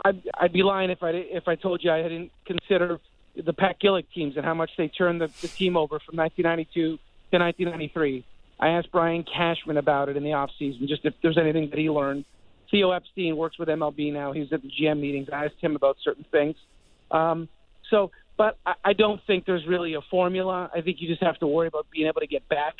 [0.04, 2.98] I'd, I'd be lying if I if I told you I didn't consider
[3.36, 6.72] the Pat Gillick teams and how much they turned the, the team over from 1992
[6.72, 8.24] to 1993.
[8.58, 11.78] I asked Brian Cashman about it in the off season, just if there's anything that
[11.78, 12.24] he learned.
[12.72, 14.32] Theo Epstein works with MLB now.
[14.32, 15.28] He's at the GM meetings.
[15.32, 16.56] I asked him about certain things.
[17.12, 17.48] Um,
[17.88, 20.68] so, but I, I don't think there's really a formula.
[20.74, 22.74] I think you just have to worry about being able to get back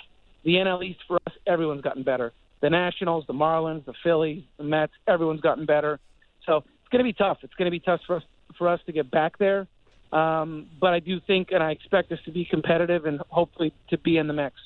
[0.45, 2.33] the NL East for us, everyone's gotten better.
[2.61, 5.99] The Nationals, the Marlins, the Phillies, the Mets, everyone's gotten better.
[6.47, 7.39] So it's going to be tough.
[7.43, 8.23] It's going to be tough for us
[8.59, 9.67] for us to get back there.
[10.13, 13.97] Um, but I do think, and I expect us to be competitive and hopefully to
[13.97, 14.57] be in the mix.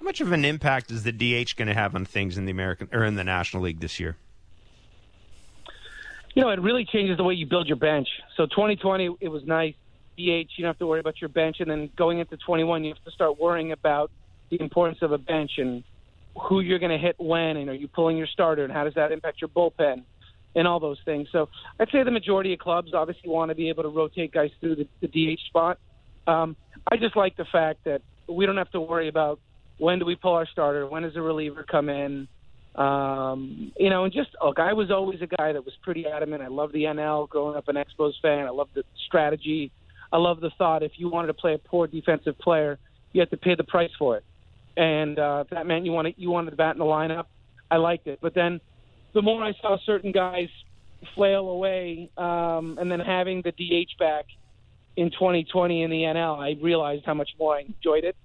[0.00, 2.50] How much of an impact is the DH going to have on things in the
[2.50, 4.16] American or in the National League this year?
[6.34, 8.08] You know, it really changes the way you build your bench.
[8.34, 9.74] So 2020, it was nice.
[10.16, 12.94] DH, you don't have to worry about your bench, and then going into 21, you
[12.94, 14.10] have to start worrying about
[14.48, 15.84] the importance of a bench and
[16.48, 18.94] who you're going to hit when, and are you pulling your starter, and how does
[18.94, 20.02] that impact your bullpen,
[20.54, 21.28] and all those things.
[21.30, 24.50] So I'd say the majority of clubs obviously want to be able to rotate guys
[24.60, 25.78] through the, the DH spot.
[26.26, 26.56] Um,
[26.90, 29.40] I just like the fact that we don't have to worry about
[29.80, 32.28] when do we pull our starter, when does a reliever come in.
[32.76, 36.42] Um, you know, and just look, I was always a guy that was pretty adamant.
[36.42, 38.46] I love the NL, growing up an Expos fan.
[38.46, 39.72] I love the strategy.
[40.12, 42.78] I love the thought if you wanted to play a poor defensive player,
[43.12, 44.24] you have to pay the price for it
[44.76, 47.26] and uh, if that meant you wanted you wanted the bat in the lineup,
[47.70, 48.18] I liked it.
[48.22, 48.60] But then
[49.14, 50.48] the more I saw certain guys
[51.14, 54.26] flail away, um, and then having the DH back
[54.96, 58.16] in 2020 in the NL, I realized how much more I enjoyed it.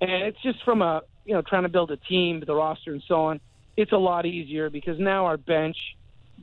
[0.00, 3.02] And it's just from a you know trying to build a team, the roster, and
[3.06, 3.40] so on.
[3.76, 5.76] It's a lot easier because now our bench,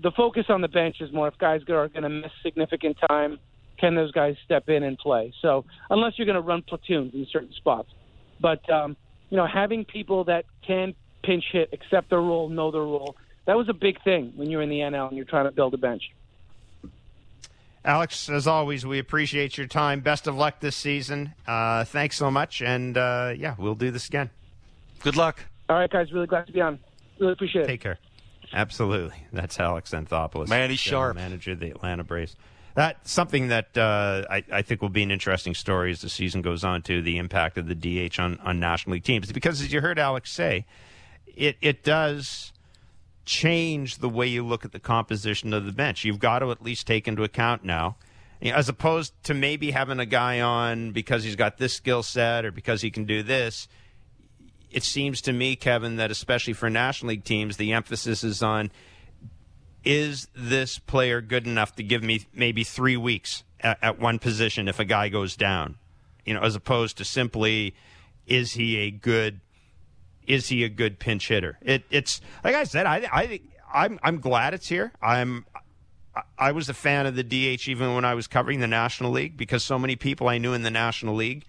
[0.02, 3.40] the focus on the bench is more if guys are going to miss significant time,
[3.78, 5.34] can those guys step in and play?
[5.42, 7.90] So unless you're going to run platoons in certain spots,
[8.40, 8.96] but um,
[9.30, 10.94] you know having people that can
[11.24, 13.16] pinch hit, accept their role, know their role,
[13.48, 15.74] that was a big thing when you're in the NL and you're trying to build
[15.74, 16.04] a bench.
[17.86, 20.00] Alex, as always, we appreciate your time.
[20.00, 21.34] Best of luck this season.
[21.48, 24.32] Uh, thanks so much, and uh, yeah, we'll do this again.
[25.02, 25.46] Good luck.
[25.70, 26.12] All right, guys.
[26.12, 26.80] Really glad to be on.
[27.20, 27.68] Really appreciate it.
[27.68, 28.00] Take care.
[28.52, 29.16] Absolutely.
[29.32, 30.48] That's Alex Anthopoulos.
[30.48, 31.16] Man, he's sharp.
[31.16, 32.36] Manager of the Atlanta Braves.
[32.74, 36.42] That's something that uh, I, I think will be an interesting story as the season
[36.42, 39.32] goes on to the impact of the DH on, on National League teams.
[39.32, 40.66] Because as you heard Alex say,
[41.28, 42.52] it, it does
[43.26, 46.06] change the way you look at the composition of the bench.
[46.06, 47.98] You've got to at least take into account now,
[48.42, 52.52] as opposed to maybe having a guy on because he's got this skill set or
[52.52, 53.68] because he can do this.
[54.72, 58.72] It seems to me, Kevin, that especially for National League teams, the emphasis is on
[59.84, 64.68] is this player good enough to give me maybe three weeks at, at one position
[64.68, 65.76] if a guy goes down,
[66.26, 67.76] you know, as opposed to simply
[68.26, 69.40] is he a good
[70.28, 71.58] is he a good pinch hitter?
[71.62, 73.40] It, it's like I said, I, I
[73.74, 74.94] I'm I'm glad it's here.
[75.02, 75.46] I'm
[76.38, 79.36] I was a fan of the DH even when I was covering the National League
[79.36, 81.46] because so many people I knew in the National League,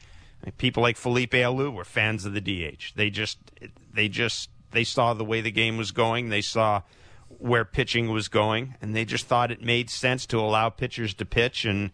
[0.59, 2.95] people like Felipe Alou, were fans of the DH.
[2.97, 3.39] They just
[3.93, 6.29] they just they saw the way the game was going.
[6.29, 6.83] They saw
[7.29, 11.25] where pitching was going, and they just thought it made sense to allow pitchers to
[11.25, 11.91] pitch and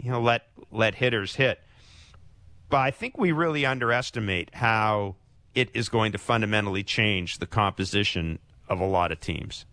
[0.00, 1.60] you know let let hitters hit.
[2.68, 5.16] But I think we really underestimate how
[5.54, 8.38] it is going to fundamentally change the composition
[8.68, 9.64] of a lot of teams.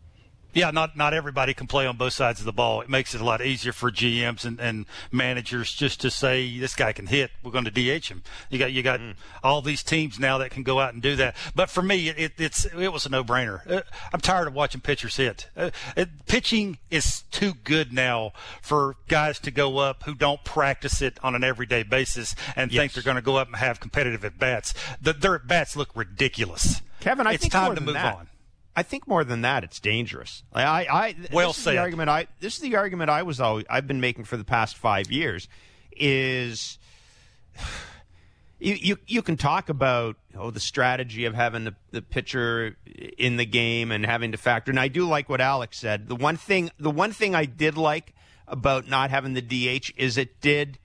[0.54, 2.82] Yeah, not not everybody can play on both sides of the ball.
[2.82, 6.76] It makes it a lot easier for GMs and, and managers just to say this
[6.76, 7.30] guy can hit.
[7.44, 8.24] We're going to DH him.
[8.50, 9.14] You got you got mm.
[9.44, 11.36] all these teams now that can go out and do that.
[11.54, 13.70] But for me, it, it's it was a no brainer.
[13.70, 13.82] Uh,
[14.12, 15.50] I'm tired of watching pitchers hit.
[15.56, 18.32] Uh, it, pitching is too good now
[18.62, 22.82] for guys to go up who don't practice it on an everyday basis and yes.
[22.82, 24.74] think they're going to go up and have competitive at bats.
[25.00, 26.82] The, their at bats look ridiculous.
[27.02, 28.16] Kevin, I think it's think time to move that.
[28.16, 28.28] on.
[28.76, 30.44] I think more than that, it's dangerous.
[30.54, 31.72] I, I, I well this said.
[31.72, 34.38] Is the argument I this is the argument I was always I've been making for
[34.38, 35.48] the past five years.
[35.92, 36.78] Is
[38.60, 42.78] you you, you can talk about oh the strategy of having the, the pitcher
[43.18, 44.72] in the game and having to factor.
[44.72, 46.08] And I do like what Alex said.
[46.08, 48.14] The one thing the one thing I did like
[48.48, 50.80] about not having the DH is it did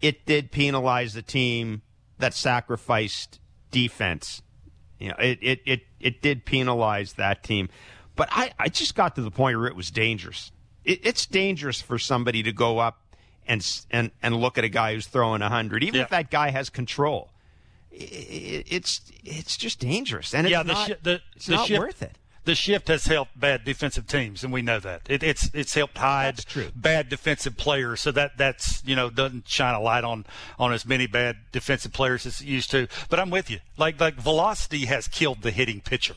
[0.00, 1.82] it did penalize the team
[2.18, 3.40] that sacrificed
[3.70, 4.42] defense
[4.98, 7.68] you know, it, it, it, it did penalize that team.
[8.14, 10.52] But I, I just got to the point where it was dangerous.
[10.84, 13.02] It, it's dangerous for somebody to go up
[13.46, 16.02] and, and, and look at a guy who's throwing 100, even yeah.
[16.02, 17.30] if that guy has control.
[17.92, 21.80] It, it's it's just dangerous, and it's yeah, the, not, the, it's the not shift,
[21.80, 25.02] worth it the shift has helped bad defensive teams, and we know that.
[25.08, 26.44] It, it's it's helped hide
[26.74, 30.24] bad defensive players, so that that's you know doesn't shine a light on
[30.58, 32.86] on as many bad defensive players as it used to.
[33.10, 33.58] But I'm with you.
[33.76, 36.14] Like like velocity has killed the hitting pitcher.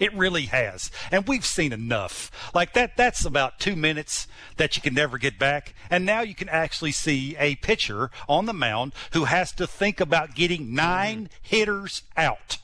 [0.00, 0.92] It really has.
[1.10, 2.30] And we've seen enough.
[2.54, 4.26] Like that that's about 2 minutes
[4.56, 5.74] that you can never get back.
[5.90, 10.00] And now you can actually see a pitcher on the mound who has to think
[10.00, 12.58] about getting 9 hitters out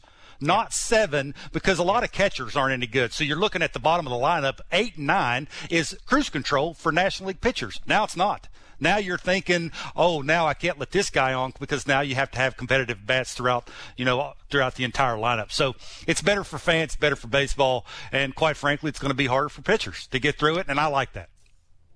[0.45, 3.13] not seven, because a lot of catchers aren't any good.
[3.13, 4.61] So you're looking at the bottom of the lineup.
[4.71, 7.81] Eight and nine is cruise control for National League pitchers.
[7.87, 8.49] Now it's not.
[8.81, 12.31] Now you're thinking, oh, now I can't let this guy on because now you have
[12.33, 15.53] to have competitive bats throughout, you know, throughout the entire lineup.
[15.53, 15.75] So
[16.07, 19.49] it's better for fans, better for baseball, and quite frankly, it's going to be harder
[19.49, 21.31] for pitchers to get through it, and I like that.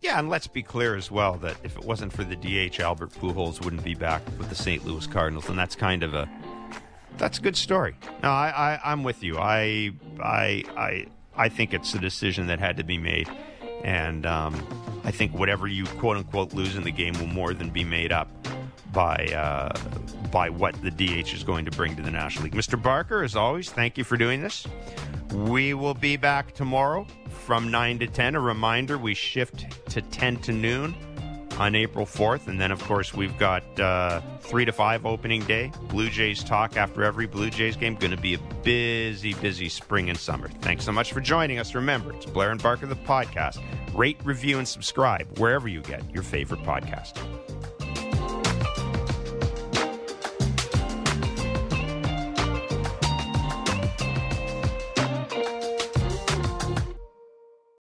[0.00, 3.10] Yeah, and let's be clear as well that if it wasn't for the DH, Albert
[3.10, 4.86] Pujols wouldn't be back with the St.
[4.86, 6.28] Louis Cardinals, and that's kind of a
[7.18, 7.94] that's a good story.
[8.22, 9.38] No, I, I, am with you.
[9.38, 11.06] I, I, I,
[11.36, 13.28] I think it's a decision that had to be made,
[13.84, 17.70] and um, I think whatever you quote unquote lose in the game will more than
[17.70, 18.28] be made up
[18.92, 19.72] by uh,
[20.30, 22.54] by what the DH is going to bring to the National League.
[22.54, 22.80] Mr.
[22.80, 24.66] Barker, as always, thank you for doing this.
[25.32, 28.34] We will be back tomorrow from nine to ten.
[28.34, 30.94] A reminder: we shift to ten to noon
[31.58, 32.46] on April 4th.
[32.46, 35.72] And then, of course, we've got uh, 3 to 5 opening day.
[35.88, 37.96] Blue Jays talk after every Blue Jays game.
[37.96, 40.48] Going to be a busy, busy spring and summer.
[40.60, 41.74] Thanks so much for joining us.
[41.74, 43.60] Remember, it's Blair and Barker, the podcast.
[43.94, 47.18] Rate, review, and subscribe wherever you get your favorite podcast.